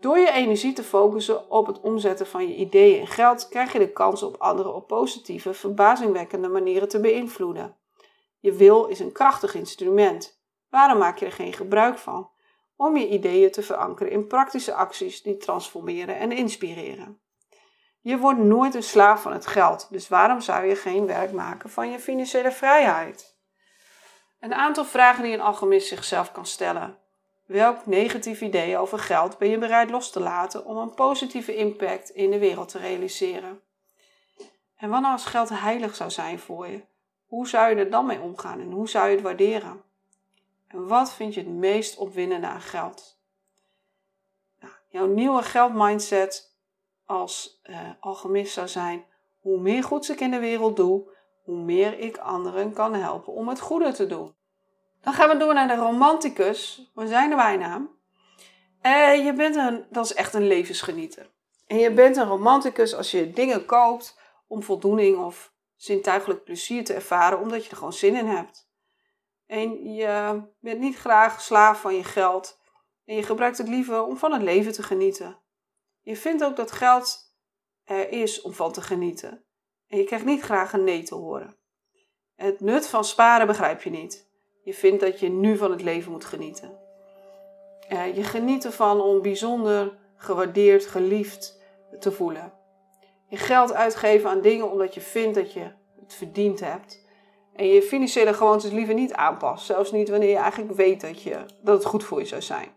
Door 0.00 0.18
je 0.18 0.30
energie 0.30 0.72
te 0.72 0.82
focussen 0.82 1.50
op 1.50 1.66
het 1.66 1.80
omzetten 1.80 2.26
van 2.26 2.48
je 2.48 2.54
ideeën 2.54 3.00
in 3.00 3.06
geld, 3.06 3.48
krijg 3.48 3.72
je 3.72 3.78
de 3.78 3.92
kans 3.92 4.22
op 4.22 4.36
anderen 4.38 4.74
op 4.74 4.86
positieve, 4.86 5.54
verbazingwekkende 5.54 6.48
manieren 6.48 6.88
te 6.88 7.00
beïnvloeden. 7.00 7.76
Je 8.40 8.52
wil 8.52 8.86
is 8.86 9.00
een 9.00 9.12
krachtig 9.12 9.54
instrument. 9.54 10.42
Waarom 10.70 10.98
maak 10.98 11.18
je 11.18 11.26
er 11.26 11.32
geen 11.32 11.52
gebruik 11.52 11.98
van? 11.98 12.30
Om 12.76 12.96
je 12.96 13.08
ideeën 13.08 13.50
te 13.50 13.62
verankeren 13.62 14.12
in 14.12 14.26
praktische 14.26 14.74
acties 14.74 15.22
die 15.22 15.36
transformeren 15.36 16.18
en 16.18 16.32
inspireren. 16.32 17.20
Je 18.00 18.18
wordt 18.18 18.38
nooit 18.38 18.74
een 18.74 18.82
slaaf 18.82 19.22
van 19.22 19.32
het 19.32 19.46
geld, 19.46 19.88
dus 19.90 20.08
waarom 20.08 20.40
zou 20.40 20.66
je 20.66 20.76
geen 20.76 21.06
werk 21.06 21.32
maken 21.32 21.70
van 21.70 21.90
je 21.90 21.98
financiële 21.98 22.52
vrijheid? 22.52 23.36
Een 24.40 24.54
aantal 24.54 24.84
vragen 24.84 25.22
die 25.22 25.32
een 25.32 25.40
alchemist 25.40 25.88
zichzelf 25.88 26.32
kan 26.32 26.46
stellen. 26.46 26.98
Welk 27.46 27.86
negatief 27.86 28.40
idee 28.40 28.78
over 28.78 28.98
geld 28.98 29.38
ben 29.38 29.48
je 29.48 29.58
bereid 29.58 29.90
los 29.90 30.10
te 30.10 30.20
laten 30.20 30.64
om 30.64 30.76
een 30.76 30.94
positieve 30.94 31.56
impact 31.56 32.10
in 32.10 32.30
de 32.30 32.38
wereld 32.38 32.68
te 32.68 32.78
realiseren? 32.78 33.60
En 34.76 34.90
wat 34.90 35.04
als 35.04 35.24
geld 35.24 35.48
heilig 35.48 35.94
zou 35.94 36.10
zijn 36.10 36.38
voor 36.38 36.66
je? 36.66 36.84
Hoe 37.24 37.48
zou 37.48 37.70
je 37.70 37.76
er 37.76 37.90
dan 37.90 38.06
mee 38.06 38.20
omgaan 38.20 38.60
en 38.60 38.70
hoe 38.70 38.88
zou 38.88 39.08
je 39.08 39.14
het 39.14 39.24
waarderen? 39.24 39.82
En 40.74 40.86
wat 40.86 41.12
vind 41.12 41.34
je 41.34 41.40
het 41.40 41.48
meest 41.48 41.96
opwindende 41.96 42.46
aan 42.46 42.60
geld? 42.60 43.18
Nou, 44.60 44.72
jouw 44.88 45.06
nieuwe 45.06 45.42
geldmindset 45.42 46.56
als 47.04 47.60
uh, 47.64 47.78
alchemist 48.00 48.52
zou 48.52 48.68
zijn: 48.68 49.04
hoe 49.40 49.60
meer 49.60 49.84
goeds 49.84 50.10
ik 50.10 50.20
in 50.20 50.30
de 50.30 50.38
wereld 50.38 50.76
doe, 50.76 51.10
hoe 51.42 51.62
meer 51.62 51.98
ik 51.98 52.16
anderen 52.16 52.72
kan 52.72 52.94
helpen 52.94 53.32
om 53.32 53.48
het 53.48 53.60
goede 53.60 53.92
te 53.92 54.06
doen. 54.06 54.34
Dan 55.00 55.12
gaan 55.12 55.28
we 55.28 55.36
door 55.36 55.54
naar 55.54 55.68
de 55.68 55.74
romanticus. 55.74 56.90
We 56.94 57.06
zijn 57.06 57.30
de 57.30 57.36
bijnaam. 57.36 57.90
En 58.80 59.24
je 59.24 59.32
bent 59.32 59.56
een, 59.56 59.86
dat 59.90 60.04
is 60.04 60.14
echt 60.14 60.34
een 60.34 60.46
levensgenieter. 60.46 61.30
En 61.66 61.78
je 61.78 61.92
bent 61.92 62.16
een 62.16 62.28
romanticus 62.28 62.94
als 62.94 63.10
je 63.10 63.30
dingen 63.30 63.66
koopt 63.66 64.18
om 64.46 64.62
voldoening 64.62 65.24
of 65.24 65.52
zintuigelijk 65.76 66.44
plezier 66.44 66.84
te 66.84 66.94
ervaren, 66.94 67.38
omdat 67.38 67.64
je 67.64 67.70
er 67.70 67.76
gewoon 67.76 67.92
zin 67.92 68.14
in 68.16 68.26
hebt. 68.26 68.72
En 69.46 69.92
je 69.92 70.42
bent 70.60 70.80
niet 70.80 70.96
graag 70.96 71.40
slaaf 71.40 71.80
van 71.80 71.94
je 71.94 72.04
geld 72.04 72.60
en 73.04 73.16
je 73.16 73.22
gebruikt 73.22 73.58
het 73.58 73.68
liever 73.68 74.04
om 74.04 74.16
van 74.16 74.32
het 74.32 74.42
leven 74.42 74.72
te 74.72 74.82
genieten. 74.82 75.42
Je 76.00 76.16
vindt 76.16 76.44
ook 76.44 76.56
dat 76.56 76.72
geld 76.72 77.32
er 77.84 78.08
is 78.10 78.40
om 78.40 78.52
van 78.52 78.72
te 78.72 78.80
genieten. 78.80 79.44
En 79.86 79.98
je 79.98 80.04
krijgt 80.04 80.24
niet 80.24 80.40
graag 80.40 80.72
een 80.72 80.84
nee 80.84 81.02
te 81.02 81.14
horen. 81.14 81.56
Het 82.34 82.60
nut 82.60 82.86
van 82.86 83.04
sparen 83.04 83.46
begrijp 83.46 83.82
je 83.82 83.90
niet. 83.90 84.30
Je 84.62 84.74
vindt 84.74 85.00
dat 85.00 85.20
je 85.20 85.28
nu 85.28 85.56
van 85.56 85.70
het 85.70 85.82
leven 85.82 86.12
moet 86.12 86.24
genieten. 86.24 86.78
Je 87.88 88.22
geniet 88.22 88.64
ervan 88.64 89.00
om 89.00 89.22
bijzonder 89.22 89.98
gewaardeerd, 90.16 90.86
geliefd 90.86 91.62
te 91.98 92.12
voelen. 92.12 92.52
Je 93.28 93.36
geld 93.36 93.72
uitgeven 93.72 94.30
aan 94.30 94.40
dingen 94.40 94.70
omdat 94.70 94.94
je 94.94 95.00
vindt 95.00 95.34
dat 95.34 95.52
je 95.52 95.72
het 96.00 96.14
verdiend 96.14 96.60
hebt. 96.60 97.03
En 97.56 97.66
je 97.66 97.82
financiële 97.82 98.34
gewoontes 98.34 98.70
liever 98.70 98.94
niet 98.94 99.12
aanpast. 99.12 99.66
Zelfs 99.66 99.92
niet 99.92 100.08
wanneer 100.08 100.30
je 100.30 100.36
eigenlijk 100.36 100.72
weet 100.72 101.00
dat, 101.00 101.22
je, 101.22 101.36
dat 101.62 101.76
het 101.76 101.84
goed 101.84 102.04
voor 102.04 102.18
je 102.18 102.26
zou 102.26 102.42
zijn. 102.42 102.68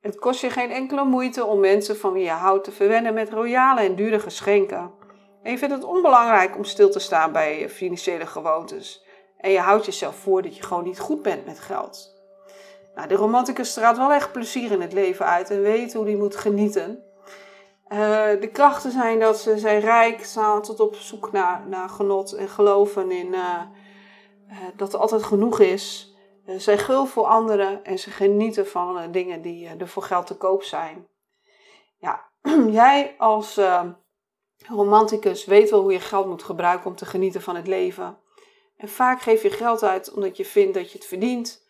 Het 0.00 0.18
kost 0.18 0.40
je 0.40 0.50
geen 0.50 0.70
enkele 0.70 1.04
moeite 1.04 1.44
om 1.44 1.60
mensen 1.60 1.96
van 1.96 2.12
wie 2.12 2.24
je 2.24 2.30
houdt 2.30 2.64
te 2.64 2.72
verwennen 2.72 3.14
met 3.14 3.30
royale 3.30 3.80
en 3.80 3.94
dure 3.94 4.20
geschenken. 4.20 4.90
En 5.42 5.50
je 5.50 5.58
vindt 5.58 5.74
het 5.74 5.84
onbelangrijk 5.84 6.56
om 6.56 6.64
stil 6.64 6.90
te 6.90 6.98
staan 6.98 7.32
bij 7.32 7.60
je 7.60 7.68
financiële 7.68 8.26
gewoontes. 8.26 9.04
En 9.38 9.50
je 9.50 9.58
houdt 9.58 9.84
jezelf 9.84 10.16
voor 10.16 10.42
dat 10.42 10.56
je 10.56 10.62
gewoon 10.62 10.84
niet 10.84 11.00
goed 11.00 11.22
bent 11.22 11.46
met 11.46 11.60
geld. 11.60 12.16
Nou, 12.94 13.08
de 13.08 13.14
romanticus 13.14 13.70
straalt 13.70 13.96
wel 13.96 14.12
echt 14.12 14.32
plezier 14.32 14.70
in 14.70 14.80
het 14.80 14.92
leven 14.92 15.26
uit 15.26 15.50
en 15.50 15.62
weet 15.62 15.92
hoe 15.92 16.04
hij 16.04 16.14
moet 16.14 16.36
genieten. 16.36 17.02
Uh, 17.92 18.40
de 18.40 18.48
krachten 18.52 18.90
zijn 18.90 19.18
dat 19.18 19.40
ze 19.40 19.58
zijn 19.58 19.80
rijk, 19.80 20.24
staan 20.24 20.62
tot 20.62 20.80
op 20.80 20.94
zoek 20.94 21.32
naar, 21.32 21.66
naar 21.68 21.88
genot 21.88 22.32
en 22.32 22.48
geloven 22.48 23.10
in 23.10 23.26
uh, 23.26 23.62
uh, 24.50 24.56
dat 24.76 24.92
er 24.92 24.98
altijd 24.98 25.22
genoeg 25.22 25.60
is. 25.60 26.14
zij 26.56 26.78
gul 26.78 27.06
voor 27.06 27.24
anderen 27.24 27.84
en 27.84 27.98
ze 27.98 28.10
genieten 28.10 28.66
van 28.66 29.12
dingen 29.12 29.42
die 29.42 29.68
er 29.68 29.88
voor 29.88 30.02
geld 30.02 30.26
te 30.26 30.36
koop 30.36 30.62
zijn. 30.62 31.06
Ja, 31.98 32.30
jij 32.82 33.14
als 33.18 33.60
romanticus 34.66 35.44
weet 35.44 35.70
wel 35.70 35.80
hoe 35.80 35.92
je 35.92 36.00
geld 36.00 36.26
moet 36.26 36.42
gebruiken 36.42 36.90
om 36.90 36.96
te 36.96 37.06
genieten 37.06 37.42
van 37.42 37.56
het 37.56 37.66
leven. 37.66 38.18
En 38.76 38.88
vaak 38.88 39.20
geef 39.20 39.42
je 39.42 39.50
geld 39.50 39.82
uit 39.82 40.12
omdat 40.12 40.36
je 40.36 40.44
vindt 40.44 40.74
dat 40.74 40.92
je 40.92 40.98
het 40.98 41.06
verdient, 41.06 41.66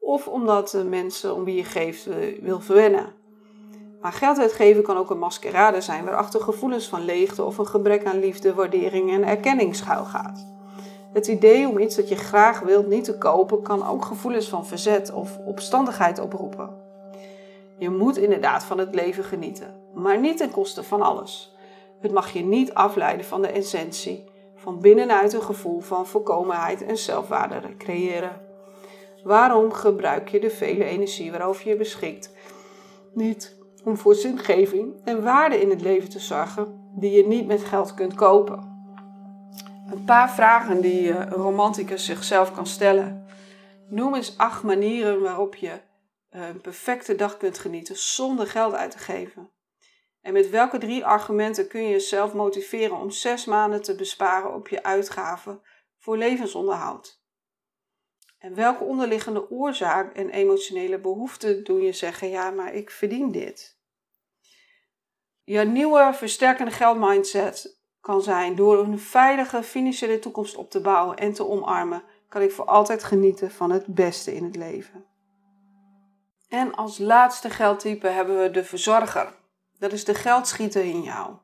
of 0.00 0.28
omdat 0.28 0.70
de 0.70 0.84
mensen 0.84 1.34
om 1.34 1.44
wie 1.44 1.56
je 1.56 1.64
geeft 1.64 2.04
wil 2.40 2.60
verwennen. 2.60 3.23
Maar 4.04 4.12
geld 4.12 4.38
uitgeven 4.38 4.82
kan 4.82 4.96
ook 4.96 5.10
een 5.10 5.18
maskerade 5.18 5.80
zijn 5.80 6.04
waarachter 6.04 6.40
gevoelens 6.40 6.88
van 6.88 7.04
leegte 7.04 7.44
of 7.44 7.58
een 7.58 7.66
gebrek 7.66 8.04
aan 8.04 8.18
liefde, 8.18 8.54
waardering 8.54 9.10
en 9.10 9.24
erkenning 9.24 9.76
schuilgaat. 9.76 10.46
Het 11.12 11.26
idee 11.26 11.68
om 11.68 11.78
iets 11.78 11.96
dat 11.96 12.08
je 12.08 12.16
graag 12.16 12.60
wilt 12.60 12.86
niet 12.86 13.04
te 13.04 13.18
kopen 13.18 13.62
kan 13.62 13.86
ook 13.86 14.04
gevoelens 14.04 14.48
van 14.48 14.66
verzet 14.66 15.12
of 15.12 15.38
opstandigheid 15.38 16.18
oproepen. 16.18 16.70
Je 17.78 17.90
moet 17.90 18.16
inderdaad 18.16 18.64
van 18.64 18.78
het 18.78 18.94
leven 18.94 19.24
genieten, 19.24 19.74
maar 19.94 20.20
niet 20.20 20.36
ten 20.36 20.50
koste 20.50 20.82
van 20.82 21.02
alles. 21.02 21.56
Het 22.00 22.12
mag 22.12 22.32
je 22.32 22.42
niet 22.42 22.74
afleiden 22.74 23.26
van 23.26 23.42
de 23.42 23.48
essentie, 23.48 24.24
van 24.56 24.80
binnenuit 24.80 25.32
een 25.32 25.42
gevoel 25.42 25.80
van 25.80 26.06
volkomenheid 26.06 26.84
en 26.84 26.96
zelfwaarde 26.96 27.76
creëren. 27.78 28.40
Waarom 29.22 29.72
gebruik 29.72 30.28
je 30.28 30.40
de 30.40 30.50
vele 30.50 30.84
energie 30.84 31.30
waarover 31.30 31.68
je 31.68 31.76
beschikt 31.76 32.32
niet 33.14 33.62
om 33.84 33.96
voor 33.96 34.14
zingeving 34.14 35.00
en 35.04 35.22
waarde 35.22 35.60
in 35.60 35.70
het 35.70 35.80
leven 35.80 36.10
te 36.10 36.18
zorgen 36.18 36.90
die 36.96 37.10
je 37.10 37.26
niet 37.26 37.46
met 37.46 37.64
geld 37.64 37.94
kunt 37.94 38.14
kopen? 38.14 38.72
Een 39.90 40.04
paar 40.04 40.30
vragen 40.30 40.80
die 40.80 41.10
een 41.10 41.30
romanticus 41.30 42.04
zichzelf 42.04 42.54
kan 42.54 42.66
stellen. 42.66 43.26
Noem 43.88 44.14
eens 44.14 44.38
acht 44.38 44.62
manieren 44.62 45.20
waarop 45.20 45.54
je 45.54 45.80
een 46.30 46.60
perfecte 46.60 47.14
dag 47.14 47.36
kunt 47.36 47.58
genieten 47.58 47.96
zonder 47.96 48.46
geld 48.46 48.74
uit 48.74 48.90
te 48.90 48.98
geven. 48.98 49.50
En 50.20 50.32
met 50.32 50.50
welke 50.50 50.78
drie 50.78 51.04
argumenten 51.04 51.68
kun 51.68 51.82
je 51.82 51.88
jezelf 51.88 52.34
motiveren 52.34 52.96
om 52.96 53.10
zes 53.10 53.44
maanden 53.44 53.82
te 53.82 53.94
besparen 53.94 54.54
op 54.54 54.68
je 54.68 54.82
uitgaven 54.82 55.60
voor 55.98 56.16
levensonderhoud? 56.16 57.22
En 58.38 58.54
welke 58.54 58.84
onderliggende 58.84 59.50
oorzaak 59.50 60.14
en 60.14 60.30
emotionele 60.30 61.00
behoeften 61.00 61.64
doen 61.64 61.80
je 61.80 61.92
zeggen: 61.92 62.28
ja, 62.28 62.50
maar 62.50 62.74
ik 62.74 62.90
verdien 62.90 63.30
dit? 63.30 63.73
Je 65.44 65.60
nieuwe 65.60 66.10
versterkende 66.14 66.70
geldmindset 66.70 67.78
kan 68.00 68.22
zijn 68.22 68.54
door 68.54 68.78
een 68.78 68.98
veilige 68.98 69.62
financiële 69.62 70.18
toekomst 70.18 70.56
op 70.56 70.70
te 70.70 70.80
bouwen 70.80 71.16
en 71.16 71.32
te 71.32 71.48
omarmen, 71.48 72.02
kan 72.28 72.42
ik 72.42 72.52
voor 72.52 72.64
altijd 72.64 73.04
genieten 73.04 73.50
van 73.50 73.70
het 73.70 73.86
beste 73.86 74.34
in 74.34 74.44
het 74.44 74.56
leven. 74.56 75.04
En 76.48 76.74
als 76.74 76.98
laatste 76.98 77.50
geldtype 77.50 78.06
hebben 78.06 78.40
we 78.40 78.50
de 78.50 78.64
verzorger. 78.64 79.34
Dat 79.78 79.92
is 79.92 80.04
de 80.04 80.14
geldschieter 80.14 80.84
in 80.84 81.02
jou. 81.02 81.34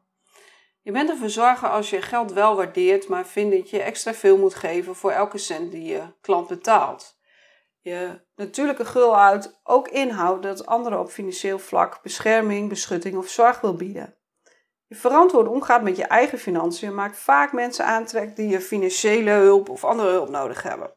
Je 0.82 0.92
bent 0.92 1.08
een 1.08 1.16
verzorger 1.16 1.68
als 1.68 1.90
je 1.90 2.02
geld 2.02 2.32
wel 2.32 2.56
waardeert, 2.56 3.08
maar 3.08 3.26
vindt 3.26 3.56
dat 3.56 3.70
je 3.70 3.82
extra 3.82 4.14
veel 4.14 4.38
moet 4.38 4.54
geven 4.54 4.94
voor 4.94 5.10
elke 5.10 5.38
cent 5.38 5.70
die 5.70 5.84
je 5.84 6.02
klant 6.20 6.48
betaalt. 6.48 7.19
Je 7.82 8.20
natuurlijke 8.36 8.84
gul 8.84 9.18
uit 9.18 9.60
ook 9.64 9.88
inhoudt 9.88 10.42
dat 10.42 10.66
anderen 10.66 11.00
op 11.00 11.10
financieel 11.10 11.58
vlak 11.58 12.02
bescherming, 12.02 12.68
beschutting 12.68 13.16
of 13.16 13.28
zorg 13.28 13.60
wil 13.60 13.74
bieden. 13.74 14.14
Je 14.86 14.94
verantwoord 14.94 15.48
omgaat 15.48 15.82
met 15.82 15.96
je 15.96 16.04
eigen 16.04 16.38
financiën 16.38 16.94
maakt 16.94 17.18
vaak 17.18 17.52
mensen 17.52 17.84
aantrekt 17.84 18.36
die 18.36 18.48
je 18.48 18.60
financiële 18.60 19.30
hulp 19.30 19.68
of 19.68 19.84
andere 19.84 20.10
hulp 20.10 20.28
nodig 20.28 20.62
hebben. 20.62 20.92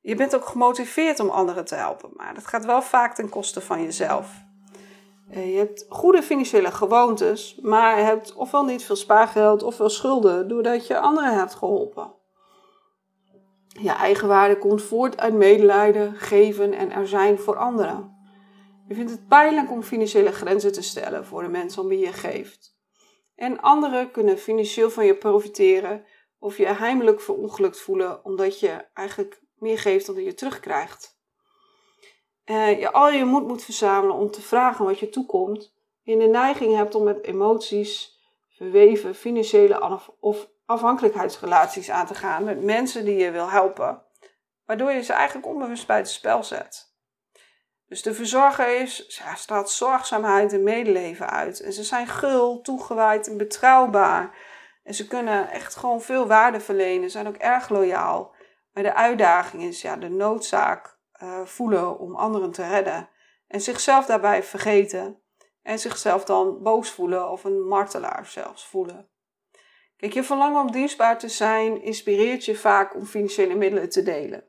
Je 0.00 0.14
bent 0.14 0.34
ook 0.34 0.46
gemotiveerd 0.46 1.20
om 1.20 1.28
anderen 1.30 1.64
te 1.64 1.74
helpen, 1.74 2.10
maar 2.16 2.34
dat 2.34 2.46
gaat 2.46 2.64
wel 2.64 2.82
vaak 2.82 3.14
ten 3.14 3.28
koste 3.28 3.60
van 3.60 3.82
jezelf. 3.82 4.30
Eh, 5.30 5.52
je 5.52 5.58
hebt 5.58 5.86
goede 5.88 6.22
financiële 6.22 6.70
gewoontes, 6.70 7.58
maar 7.62 8.04
hebt 8.04 8.34
ofwel 8.34 8.64
niet 8.64 8.84
veel 8.84 8.96
spaargeld 8.96 9.62
ofwel 9.62 9.90
schulden 9.90 10.48
doordat 10.48 10.86
je 10.86 10.98
anderen 10.98 11.38
hebt 11.38 11.54
geholpen. 11.54 12.12
Je 13.80 13.90
eigenwaarde 13.90 14.58
komt 14.58 14.82
voort 14.82 15.16
uit 15.16 15.34
medelijden, 15.34 16.14
geven 16.14 16.72
en 16.72 16.90
er 16.90 17.08
zijn 17.08 17.38
voor 17.38 17.56
anderen. 17.56 18.16
Je 18.88 18.94
vindt 18.94 19.10
het 19.10 19.28
pijnlijk 19.28 19.70
om 19.70 19.82
financiële 19.82 20.32
grenzen 20.32 20.72
te 20.72 20.82
stellen 20.82 21.24
voor 21.24 21.42
de 21.42 21.48
mensen 21.48 21.82
om 21.82 21.88
wie 21.88 21.98
je 21.98 22.12
geeft. 22.12 22.76
En 23.34 23.60
anderen 23.60 24.10
kunnen 24.10 24.38
financieel 24.38 24.90
van 24.90 25.06
je 25.06 25.16
profiteren 25.16 26.04
of 26.38 26.56
je 26.56 26.66
heimelijk 26.66 27.20
verongelukt 27.20 27.80
voelen 27.80 28.24
omdat 28.24 28.60
je 28.60 28.84
eigenlijk 28.94 29.42
meer 29.54 29.78
geeft 29.78 30.06
dan 30.06 30.22
je 30.22 30.34
terugkrijgt 30.34 31.18
uh, 32.50 32.78
je 32.78 32.92
al 32.92 33.10
je 33.10 33.24
moed 33.24 33.46
moet 33.46 33.64
verzamelen 33.64 34.16
om 34.16 34.30
te 34.30 34.42
vragen 34.42 34.84
wat 34.84 34.98
je 34.98 35.08
toekomt, 35.08 35.74
je 36.02 36.16
de 36.16 36.26
neiging 36.26 36.76
hebt 36.76 36.94
om 36.94 37.04
met 37.04 37.24
emoties 37.24 38.17
verweven 38.58 39.14
financiële 39.14 40.00
of 40.20 40.48
afhankelijkheidsrelaties 40.66 41.90
aan 41.90 42.06
te 42.06 42.14
gaan 42.14 42.44
met 42.44 42.62
mensen 42.62 43.04
die 43.04 43.16
je 43.16 43.30
wil 43.30 43.50
helpen, 43.50 44.02
waardoor 44.64 44.92
je 44.92 45.02
ze 45.02 45.12
eigenlijk 45.12 45.46
onbewust 45.46 45.86
bij 45.86 45.96
het 45.96 46.08
spel 46.08 46.44
zet. 46.44 46.96
Dus 47.86 48.02
de 48.02 48.14
verzorger 48.14 48.80
is, 48.80 49.20
ja, 49.24 49.34
straalt 49.34 49.70
zorgzaamheid 49.70 50.52
en 50.52 50.62
medeleven 50.62 51.30
uit. 51.30 51.60
En 51.60 51.72
ze 51.72 51.82
zijn 51.82 52.06
gul, 52.06 52.60
toegewijd 52.60 53.28
en 53.28 53.36
betrouwbaar. 53.36 54.36
En 54.82 54.94
ze 54.94 55.06
kunnen 55.06 55.50
echt 55.50 55.76
gewoon 55.76 56.00
veel 56.00 56.26
waarde 56.26 56.60
verlenen, 56.60 57.10
zijn 57.10 57.28
ook 57.28 57.36
erg 57.36 57.68
loyaal. 57.68 58.34
Maar 58.72 58.82
de 58.82 58.94
uitdaging 58.94 59.62
is 59.62 59.82
ja, 59.82 59.96
de 59.96 60.08
noodzaak 60.08 60.98
uh, 61.22 61.44
voelen 61.44 61.98
om 61.98 62.14
anderen 62.14 62.52
te 62.52 62.68
redden 62.68 63.08
en 63.46 63.60
zichzelf 63.60 64.06
daarbij 64.06 64.42
vergeten 64.42 65.22
en 65.68 65.78
zichzelf 65.78 66.24
dan 66.24 66.62
boos 66.62 66.90
voelen 66.90 67.30
of 67.30 67.44
een 67.44 67.66
martelaar 67.66 68.26
zelfs 68.26 68.66
voelen. 68.66 69.08
Kijk, 69.96 70.12
je 70.12 70.24
verlangen 70.24 70.60
om 70.60 70.72
dienstbaar 70.72 71.18
te 71.18 71.28
zijn 71.28 71.82
inspireert 71.82 72.44
je 72.44 72.56
vaak 72.56 72.94
om 72.94 73.06
financiële 73.06 73.54
middelen 73.54 73.88
te 73.88 74.02
delen. 74.02 74.48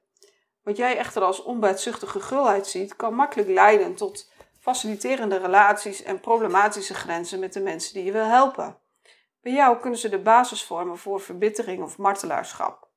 Wat 0.64 0.78
jij 0.78 0.98
echter 0.98 1.22
als 1.22 1.44
onbaatzuchtige 1.44 2.20
gulheid 2.20 2.68
ziet, 2.68 2.96
kan 2.96 3.14
makkelijk 3.14 3.50
leiden 3.50 3.96
tot 3.96 4.32
faciliterende 4.60 5.38
relaties 5.38 6.04
en 6.04 6.20
problematische 6.20 6.94
grenzen 6.94 7.40
met 7.40 7.54
de 7.54 7.62
mensen 7.62 7.94
die 7.94 8.04
je 8.04 8.12
wil 8.12 8.26
helpen. 8.26 8.80
Bij 9.42 9.54
jou 9.54 9.80
kunnen 9.80 10.00
ze 10.00 10.10
de 10.10 10.22
basis 10.22 10.64
vormen 10.64 10.98
voor 10.98 11.22
verbittering 11.22 11.84
of 11.84 11.98
martelaarschap. 11.98 12.90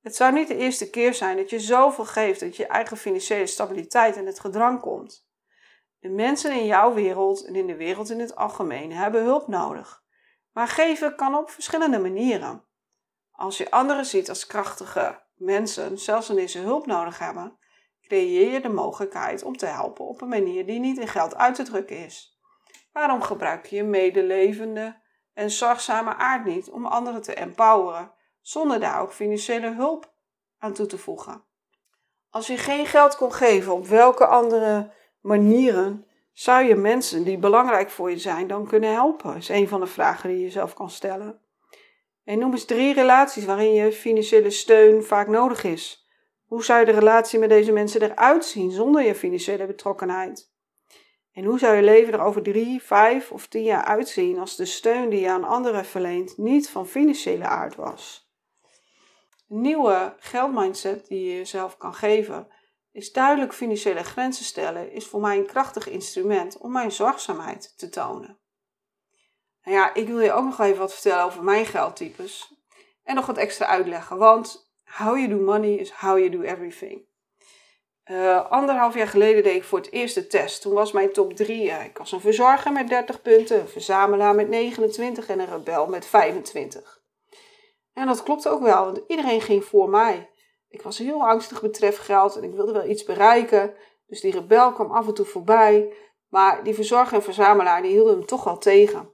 Het 0.00 0.16
zou 0.16 0.32
niet 0.32 0.48
de 0.48 0.56
eerste 0.56 0.90
keer 0.90 1.14
zijn 1.14 1.36
dat 1.36 1.50
je 1.50 1.60
zoveel 1.60 2.04
geeft 2.04 2.40
dat 2.40 2.56
je 2.56 2.66
eigen 2.66 2.96
financiële 2.96 3.46
stabiliteit 3.46 4.16
in 4.16 4.26
het 4.26 4.40
gedrang 4.40 4.80
komt. 4.80 5.28
De 6.00 6.08
mensen 6.08 6.52
in 6.52 6.66
jouw 6.66 6.94
wereld 6.94 7.44
en 7.44 7.54
in 7.54 7.66
de 7.66 7.76
wereld 7.76 8.10
in 8.10 8.20
het 8.20 8.36
algemeen 8.36 8.92
hebben 8.92 9.22
hulp 9.22 9.46
nodig. 9.46 10.02
Maar 10.52 10.68
geven 10.68 11.16
kan 11.16 11.34
op 11.34 11.50
verschillende 11.50 11.98
manieren. 11.98 12.64
Als 13.30 13.58
je 13.58 13.70
anderen 13.70 14.04
ziet 14.04 14.28
als 14.28 14.46
krachtige 14.46 15.22
mensen, 15.34 15.98
zelfs 15.98 16.26
wanneer 16.26 16.48
ze 16.48 16.58
hulp 16.58 16.86
nodig 16.86 17.18
hebben, 17.18 17.58
creëer 18.00 18.52
je 18.52 18.60
de 18.60 18.68
mogelijkheid 18.68 19.42
om 19.42 19.56
te 19.56 19.66
helpen 19.66 20.06
op 20.06 20.20
een 20.20 20.28
manier 20.28 20.66
die 20.66 20.80
niet 20.80 20.98
in 20.98 21.08
geld 21.08 21.36
uit 21.36 21.54
te 21.54 21.62
drukken 21.62 22.04
is. 22.04 22.40
Waarom 22.92 23.22
gebruik 23.22 23.66
je 23.66 23.76
je 23.76 23.84
medelevende 23.84 25.00
en 25.34 25.50
zorgzame 25.50 26.14
aard 26.14 26.44
niet 26.44 26.70
om 26.70 26.86
anderen 26.86 27.22
te 27.22 27.34
empoweren, 27.34 28.12
zonder 28.40 28.80
daar 28.80 29.00
ook 29.00 29.12
financiële 29.12 29.74
hulp 29.74 30.12
aan 30.58 30.72
toe 30.72 30.86
te 30.86 30.98
voegen? 30.98 31.44
Als 32.30 32.46
je 32.46 32.56
geen 32.56 32.86
geld 32.86 33.16
kon 33.16 33.32
geven, 33.32 33.72
op 33.72 33.86
welke 33.86 34.26
andere 34.26 34.92
manieren 35.20 36.06
zou 36.32 36.64
je 36.64 36.74
mensen 36.74 37.24
die 37.24 37.38
belangrijk 37.38 37.90
voor 37.90 38.10
je 38.10 38.18
zijn 38.18 38.46
dan 38.46 38.66
kunnen 38.66 38.92
helpen? 38.92 39.36
is 39.36 39.48
een 39.48 39.68
van 39.68 39.80
de 39.80 39.86
vragen 39.86 40.28
die 40.28 40.38
je 40.38 40.44
jezelf 40.44 40.74
kan 40.74 40.90
stellen. 40.90 41.40
En 42.24 42.38
noem 42.38 42.52
eens 42.52 42.64
drie 42.64 42.94
relaties 42.94 43.44
waarin 43.44 43.72
je 43.72 43.92
financiële 43.92 44.50
steun 44.50 45.02
vaak 45.02 45.28
nodig 45.28 45.64
is. 45.64 46.08
Hoe 46.46 46.64
zou 46.64 46.84
de 46.84 46.90
relatie 46.90 47.38
met 47.38 47.48
deze 47.48 47.72
mensen 47.72 48.02
eruit 48.02 48.44
zien 48.44 48.70
zonder 48.70 49.02
je 49.02 49.14
financiële 49.14 49.66
betrokkenheid? 49.66 50.52
En 51.32 51.44
hoe 51.44 51.58
zou 51.58 51.76
je 51.76 51.82
leven 51.82 52.12
er 52.12 52.20
over 52.20 52.42
drie, 52.42 52.82
vijf 52.82 53.32
of 53.32 53.46
tien 53.46 53.62
jaar 53.62 53.84
uitzien 53.84 54.38
als 54.38 54.56
de 54.56 54.64
steun 54.64 55.08
die 55.08 55.20
je 55.20 55.30
aan 55.30 55.44
anderen 55.44 55.84
verleent 55.84 56.38
niet 56.38 56.70
van 56.70 56.86
financiële 56.86 57.44
aard 57.44 57.76
was? 57.76 58.30
Een 59.48 59.60
nieuwe 59.60 60.14
geldmindset 60.18 61.06
die 61.06 61.24
je 61.24 61.36
jezelf 61.36 61.76
kan 61.76 61.94
geven, 61.94 62.48
is 62.92 63.12
duidelijk 63.12 63.54
financiële 63.54 64.04
grenzen 64.04 64.44
stellen, 64.44 64.92
is 64.92 65.06
voor 65.06 65.20
mij 65.20 65.36
een 65.36 65.46
krachtig 65.46 65.88
instrument 65.88 66.58
om 66.58 66.72
mijn 66.72 66.92
zorgzaamheid 66.92 67.78
te 67.78 67.88
tonen. 67.88 68.38
Nou 69.64 69.76
ja, 69.76 69.94
ik 69.94 70.06
wil 70.06 70.20
je 70.20 70.32
ook 70.32 70.44
nog 70.44 70.60
even 70.60 70.78
wat 70.78 70.92
vertellen 70.92 71.24
over 71.24 71.42
mijn 71.42 71.66
geldtypes. 71.66 72.54
En 73.04 73.14
nog 73.14 73.26
wat 73.26 73.36
extra 73.36 73.66
uitleggen, 73.66 74.18
want 74.18 74.72
how 74.84 75.16
you 75.16 75.28
do 75.28 75.36
money 75.36 75.74
is 75.74 75.90
how 75.90 76.18
you 76.18 76.30
do 76.30 76.40
everything. 76.40 77.08
Uh, 78.10 78.50
anderhalf 78.50 78.94
jaar 78.94 79.08
geleden 79.08 79.42
deed 79.42 79.56
ik 79.56 79.64
voor 79.64 79.78
het 79.78 79.92
eerst 79.92 80.14
de 80.14 80.26
test. 80.26 80.62
Toen 80.62 80.72
was 80.72 80.92
mijn 80.92 81.12
top 81.12 81.32
3. 81.32 81.64
Uh, 81.64 81.84
ik 81.84 81.98
was 81.98 82.12
een 82.12 82.20
verzorger 82.20 82.72
met 82.72 82.88
30 82.88 83.22
punten, 83.22 83.60
een 83.60 83.68
verzamelaar 83.68 84.34
met 84.34 84.48
29 84.48 85.28
en 85.28 85.38
een 85.38 85.50
rebel 85.50 85.86
met 85.86 86.06
25. 86.06 87.00
En 87.92 88.06
dat 88.06 88.22
klopt 88.22 88.48
ook 88.48 88.62
wel, 88.62 88.84
want 88.84 89.00
iedereen 89.06 89.40
ging 89.40 89.64
voor 89.64 89.88
mij. 89.88 90.30
Ik 90.70 90.82
was 90.82 90.98
heel 90.98 91.28
angstig 91.28 91.60
betreft 91.60 91.98
geld 91.98 92.36
en 92.36 92.44
ik 92.44 92.54
wilde 92.54 92.72
wel 92.72 92.88
iets 92.88 93.04
bereiken. 93.04 93.74
Dus 94.06 94.20
die 94.20 94.32
rebel 94.32 94.72
kwam 94.72 94.90
af 94.90 95.06
en 95.06 95.14
toe 95.14 95.24
voorbij. 95.24 95.94
Maar 96.28 96.64
die 96.64 96.74
verzorger 96.74 97.16
en 97.16 97.22
verzamelaar 97.22 97.82
die 97.82 97.90
hielden 97.90 98.14
hem 98.14 98.26
toch 98.26 98.44
wel 98.44 98.58
tegen. 98.58 99.12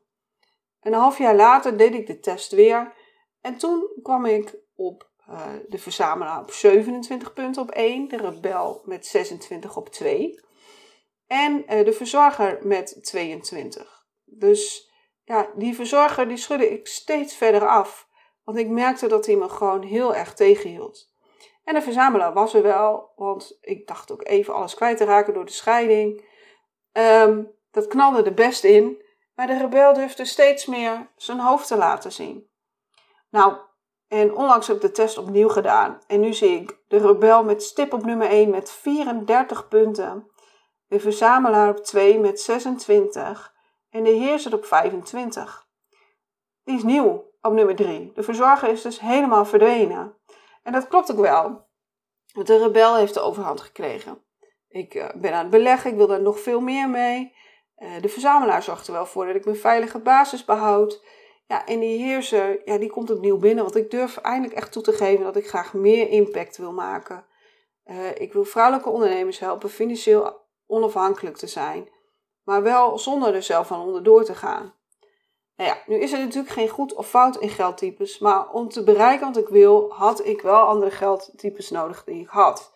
En 0.81 0.93
een 0.93 0.99
half 0.99 1.19
jaar 1.19 1.37
later 1.37 1.77
deed 1.77 1.95
ik 1.95 2.07
de 2.07 2.21
test 2.21 2.53
weer. 2.53 2.93
En 3.41 3.57
toen 3.57 3.89
kwam 4.03 4.25
ik 4.25 4.55
op 4.75 5.11
uh, 5.31 5.47
de 5.69 5.79
verzamelaar 5.79 6.41
op 6.41 6.51
27 6.51 7.33
punten 7.33 7.63
op 7.63 7.71
1. 7.71 8.09
De 8.09 8.17
rebel 8.17 8.83
met 8.85 9.07
26 9.07 9.77
op 9.77 9.89
2. 9.89 10.41
En 11.27 11.75
uh, 11.75 11.85
de 11.85 11.93
verzorger 11.93 12.59
met 12.63 12.99
22. 13.05 14.07
Dus 14.25 14.91
ja, 15.25 15.51
die 15.55 15.75
verzorger 15.75 16.29
die 16.29 16.37
schudde 16.37 16.71
ik 16.71 16.87
steeds 16.87 17.37
verder 17.37 17.69
af. 17.69 18.09
Want 18.45 18.59
ik 18.59 18.69
merkte 18.69 19.09
dat 19.09 19.27
hij 19.27 19.37
me 19.37 19.49
gewoon 19.49 19.83
heel 19.83 20.15
erg 20.15 20.35
tegenhield. 20.35 21.15
En 21.67 21.75
de 21.75 21.83
verzamelaar 21.83 22.33
was 22.33 22.55
er 22.55 22.63
wel, 22.63 23.13
want 23.17 23.59
ik 23.61 23.87
dacht 23.87 24.13
ook 24.13 24.27
even 24.27 24.55
alles 24.55 24.75
kwijt 24.75 24.97
te 24.97 25.05
raken 25.05 25.35
door 25.35 25.45
de 25.45 25.53
scheiding. 25.53 26.25
Um, 26.93 27.51
dat 27.71 27.87
knalde 27.87 28.23
er 28.23 28.35
best 28.35 28.65
in, 28.65 29.03
maar 29.35 29.47
de 29.47 29.59
rebel 29.59 29.93
durfde 29.93 30.25
steeds 30.25 30.67
meer 30.67 31.11
zijn 31.17 31.41
hoofd 31.41 31.67
te 31.67 31.77
laten 31.77 32.13
zien. 32.13 32.49
Nou, 33.31 33.57
en 34.09 34.35
onlangs 34.35 34.67
heb 34.67 34.77
ik 34.77 34.83
de 34.83 34.91
test 34.91 35.19
opnieuw 35.19 35.49
gedaan. 35.49 36.01
En 36.07 36.21
nu 36.21 36.33
zie 36.35 36.61
ik 36.61 36.79
de 36.89 36.99
rebel 36.99 37.45
met 37.45 37.63
stip 37.63 37.93
op 37.93 38.05
nummer 38.05 38.29
1 38.29 38.51
met 38.51 38.71
34 38.71 39.69
punten. 39.69 40.31
De 40.87 41.01
verzamelaar 41.01 41.69
op 41.69 41.85
2 41.85 42.19
met 42.19 42.41
26. 42.41 43.55
En 43.91 44.05
de 44.05 44.11
heerser 44.11 44.55
op 44.55 44.65
25. 44.65 45.67
Die 46.65 46.77
is 46.77 46.83
nieuw 46.83 47.31
op 47.41 47.53
nummer 47.53 47.77
3. 47.77 48.13
De 48.15 48.23
verzorger 48.23 48.69
is 48.69 48.83
dus 48.83 49.01
helemaal 49.01 49.45
verdwenen. 49.45 50.16
En 50.67 50.73
dat 50.73 50.89
klopt 50.89 51.13
ook 51.13 51.19
wel. 51.19 51.65
Want 52.33 52.47
de 52.47 52.59
rebel 52.59 52.97
heeft 52.97 53.15
de 53.15 53.21
overhand 53.21 53.61
gekregen. 53.61 54.23
Ik 54.69 54.95
uh, 54.95 55.09
ben 55.15 55.33
aan 55.33 55.41
het 55.41 55.51
beleggen, 55.51 55.91
ik 55.91 55.97
wil 55.97 56.07
daar 56.07 56.21
nog 56.21 56.41
veel 56.41 56.61
meer 56.61 56.89
mee. 56.89 57.35
Uh, 57.79 58.01
de 58.01 58.09
verzamelaar 58.09 58.63
zorgt 58.63 58.87
er 58.87 58.93
wel 58.93 59.07
voor 59.07 59.27
dat 59.27 59.35
ik 59.35 59.45
mijn 59.45 59.57
veilige 59.57 59.99
basis 59.99 60.45
behoud. 60.45 61.05
Ja, 61.47 61.67
en 61.67 61.81
die 61.81 61.99
heerser, 61.99 62.61
ja, 62.65 62.79
die 62.79 62.91
komt 62.91 63.11
opnieuw 63.11 63.39
binnen. 63.39 63.65
Want 63.65 63.77
ik 63.77 63.91
durf 63.91 64.17
eindelijk 64.17 64.55
echt 64.55 64.73
toe 64.73 64.83
te 64.83 64.93
geven 64.93 65.25
dat 65.25 65.37
ik 65.37 65.49
graag 65.49 65.75
meer 65.75 66.09
impact 66.09 66.57
wil 66.57 66.73
maken. 66.73 67.27
Uh, 67.85 68.15
ik 68.15 68.33
wil 68.33 68.45
vrouwelijke 68.45 68.91
ondernemers 68.91 69.39
helpen 69.39 69.71
financieel 69.71 70.41
onafhankelijk 70.67 71.37
te 71.37 71.47
zijn. 71.47 71.89
Maar 72.43 72.63
wel 72.63 72.99
zonder 72.99 73.35
er 73.35 73.43
zelf 73.43 73.67
van 73.67 73.81
onderdoor 73.81 74.25
te 74.25 74.35
gaan. 74.35 74.75
Nou 75.57 75.71
ja, 75.71 75.83
nu 75.87 75.97
is 75.97 76.13
er 76.13 76.19
natuurlijk 76.19 76.53
geen 76.53 76.69
goed 76.69 76.95
of 76.95 77.09
fout 77.09 77.37
in 77.37 77.49
geldtypes, 77.49 78.19
maar 78.19 78.51
om 78.51 78.69
te 78.69 78.83
bereiken 78.83 79.27
wat 79.27 79.37
ik 79.37 79.49
wil, 79.49 79.93
had 79.93 80.27
ik 80.27 80.41
wel 80.41 80.61
andere 80.61 80.91
geldtypes 80.91 81.71
nodig 81.71 82.05
die 82.05 82.21
ik 82.21 82.29
had. 82.29 82.73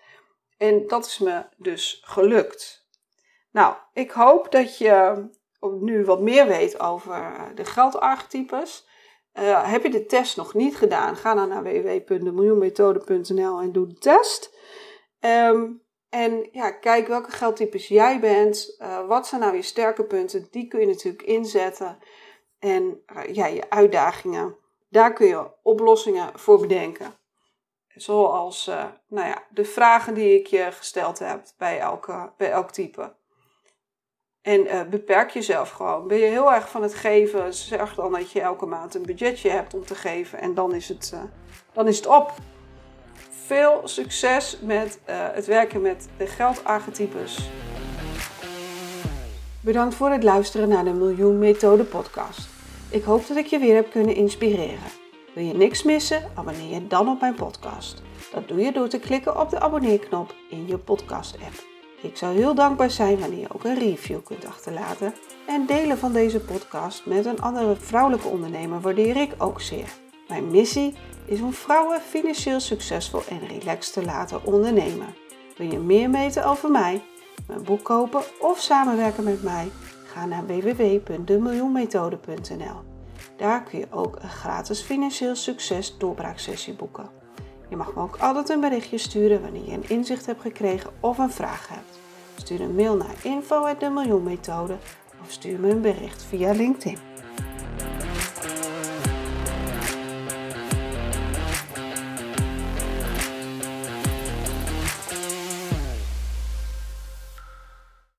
En 0.56 0.86
dat 0.86 1.06
is 1.06 1.18
me 1.18 1.44
dus 1.56 2.02
gelukt. 2.04 2.88
Nou, 3.50 3.74
ik 3.92 4.10
hoop 4.10 4.52
dat 4.52 4.78
je 4.78 5.24
nu 5.80 6.04
wat 6.04 6.20
meer 6.20 6.46
weet 6.46 6.80
over 6.80 7.12
eh, 7.12 7.42
de 7.54 7.64
geldarchetypes. 7.64 8.88
Uh, 9.34 9.70
heb 9.70 9.82
je 9.82 9.90
de 9.90 10.06
test 10.06 10.36
nog 10.36 10.54
niet 10.54 10.76
gedaan? 10.76 11.16
Ga 11.16 11.34
dan 11.34 11.48
naar 11.48 11.62
www.demiljoenmethode.nl 11.62 13.60
en 13.60 13.72
doe 13.72 13.86
de 13.86 13.98
test. 13.98 14.56
Um, 15.20 15.82
en 16.08 16.48
ja, 16.52 16.70
kijk 16.70 17.06
welke 17.08 17.30
geldtypes 17.30 17.88
jij 17.88 18.20
bent. 18.20 18.76
Uh, 18.78 19.06
wat 19.06 19.26
zijn 19.26 19.40
nou 19.40 19.56
je 19.56 19.62
sterke 19.62 20.04
punten? 20.04 20.48
Die 20.50 20.68
kun 20.68 20.80
je 20.80 20.86
natuurlijk 20.86 21.22
inzetten 21.22 21.98
en 22.60 23.02
eh, 23.06 23.34
ja, 23.34 23.46
je 23.46 23.70
uitdagingen. 23.70 24.56
Daar 24.88 25.12
kun 25.12 25.26
je 25.26 25.50
oplossingen 25.62 26.38
voor 26.38 26.60
bedenken. 26.60 27.14
Zoals 27.94 28.68
uh, 28.68 28.84
nou 29.08 29.28
ja, 29.28 29.42
de 29.50 29.64
vragen 29.64 30.14
die 30.14 30.38
ik 30.38 30.46
je 30.46 30.72
gesteld 30.72 31.18
heb 31.18 31.42
bij, 31.58 31.78
elke, 31.78 32.32
bij 32.36 32.50
elk 32.50 32.70
type. 32.70 33.14
En 34.42 34.66
uh, 34.66 34.82
beperk 34.82 35.30
jezelf 35.30 35.70
gewoon. 35.70 36.06
Ben 36.06 36.18
je 36.18 36.24
heel 36.24 36.52
erg 36.52 36.70
van 36.70 36.82
het 36.82 36.94
geven, 36.94 37.54
zorg 37.54 37.94
dan 37.94 38.12
dat 38.12 38.30
je 38.30 38.40
elke 38.40 38.66
maand 38.66 38.94
een 38.94 39.02
budgetje 39.02 39.50
hebt 39.50 39.74
om 39.74 39.84
te 39.84 39.94
geven. 39.94 40.38
En 40.38 40.54
dan 40.54 40.74
is 40.74 40.88
het, 40.88 41.14
dan 41.72 41.88
is 41.88 41.96
het 41.96 42.06
op. 42.06 42.32
Veel 43.46 43.80
succes 43.84 44.58
met 44.60 45.00
het 45.06 45.46
werken 45.46 45.80
met 45.80 46.08
de 46.16 46.26
geldarchetypes. 46.26 47.50
Bedankt 49.62 49.94
voor 49.94 50.10
het 50.10 50.22
luisteren 50.22 50.68
naar 50.68 50.84
de 50.84 50.92
Miljoen 50.92 51.38
Methode 51.38 51.84
podcast. 51.84 52.48
Ik 52.90 53.02
hoop 53.02 53.26
dat 53.26 53.36
ik 53.36 53.46
je 53.46 53.58
weer 53.58 53.74
heb 53.74 53.90
kunnen 53.90 54.14
inspireren. 54.14 54.90
Wil 55.34 55.44
je 55.44 55.54
niks 55.54 55.82
missen? 55.82 56.30
Abonneer 56.34 56.74
je 56.74 56.86
dan 56.86 57.08
op 57.08 57.20
mijn 57.20 57.34
podcast. 57.34 58.02
Dat 58.32 58.48
doe 58.48 58.60
je 58.60 58.72
door 58.72 58.88
te 58.88 58.98
klikken 58.98 59.40
op 59.40 59.50
de 59.50 59.60
abonneerknop 59.60 60.34
in 60.50 60.66
je 60.66 60.78
podcast-app. 60.78 61.64
Ik 62.02 62.16
zou 62.16 62.36
heel 62.36 62.54
dankbaar 62.54 62.90
zijn 62.90 63.18
wanneer 63.18 63.40
je 63.40 63.54
ook 63.54 63.64
een 63.64 63.78
review 63.78 64.22
kunt 64.24 64.46
achterlaten. 64.46 65.14
En 65.46 65.66
delen 65.66 65.98
van 65.98 66.12
deze 66.12 66.40
podcast 66.40 67.06
met 67.06 67.26
een 67.26 67.40
andere 67.40 67.76
vrouwelijke 67.76 68.28
ondernemer 68.28 68.80
waardeer 68.80 69.16
ik 69.16 69.34
ook 69.38 69.60
zeer. 69.60 69.88
Mijn 70.28 70.50
missie 70.50 70.94
is 71.24 71.40
om 71.40 71.52
vrouwen 71.52 72.00
financieel 72.00 72.60
succesvol 72.60 73.22
en 73.28 73.58
relaxed 73.58 73.92
te 73.92 74.04
laten 74.04 74.44
ondernemen. 74.44 75.14
Wil 75.56 75.70
je 75.70 75.78
meer 75.78 76.10
weten 76.10 76.44
over 76.44 76.70
mij? 76.70 77.02
Mijn 77.46 77.64
boek 77.64 77.84
kopen 77.84 78.22
of 78.40 78.58
samenwerken 78.58 79.24
met 79.24 79.42
mij, 79.42 79.70
ga 80.06 80.26
naar 80.26 80.46
www.demiljoenmethode.nl. 80.46 82.82
Daar 83.36 83.62
kun 83.62 83.78
je 83.78 83.86
ook 83.90 84.16
een 84.20 84.30
gratis 84.30 84.80
financieel 84.80 85.34
succes 85.34 85.98
doorbraaksessie 85.98 86.74
boeken. 86.74 87.10
Je 87.68 87.76
mag 87.76 87.94
me 87.94 88.02
ook 88.02 88.16
altijd 88.16 88.48
een 88.48 88.60
berichtje 88.60 88.98
sturen 88.98 89.42
wanneer 89.42 89.64
je 89.64 89.72
een 89.72 89.88
inzicht 89.88 90.26
hebt 90.26 90.40
gekregen 90.40 90.90
of 91.00 91.18
een 91.18 91.30
vraag 91.30 91.68
hebt. 91.68 91.98
Stuur 92.36 92.60
een 92.60 92.74
mail 92.74 92.96
naar 92.96 93.14
info@demiljoenmethode 93.22 94.76
of 95.22 95.30
stuur 95.30 95.60
me 95.60 95.70
een 95.70 95.80
bericht 95.80 96.22
via 96.22 96.52
LinkedIn. 96.52 97.09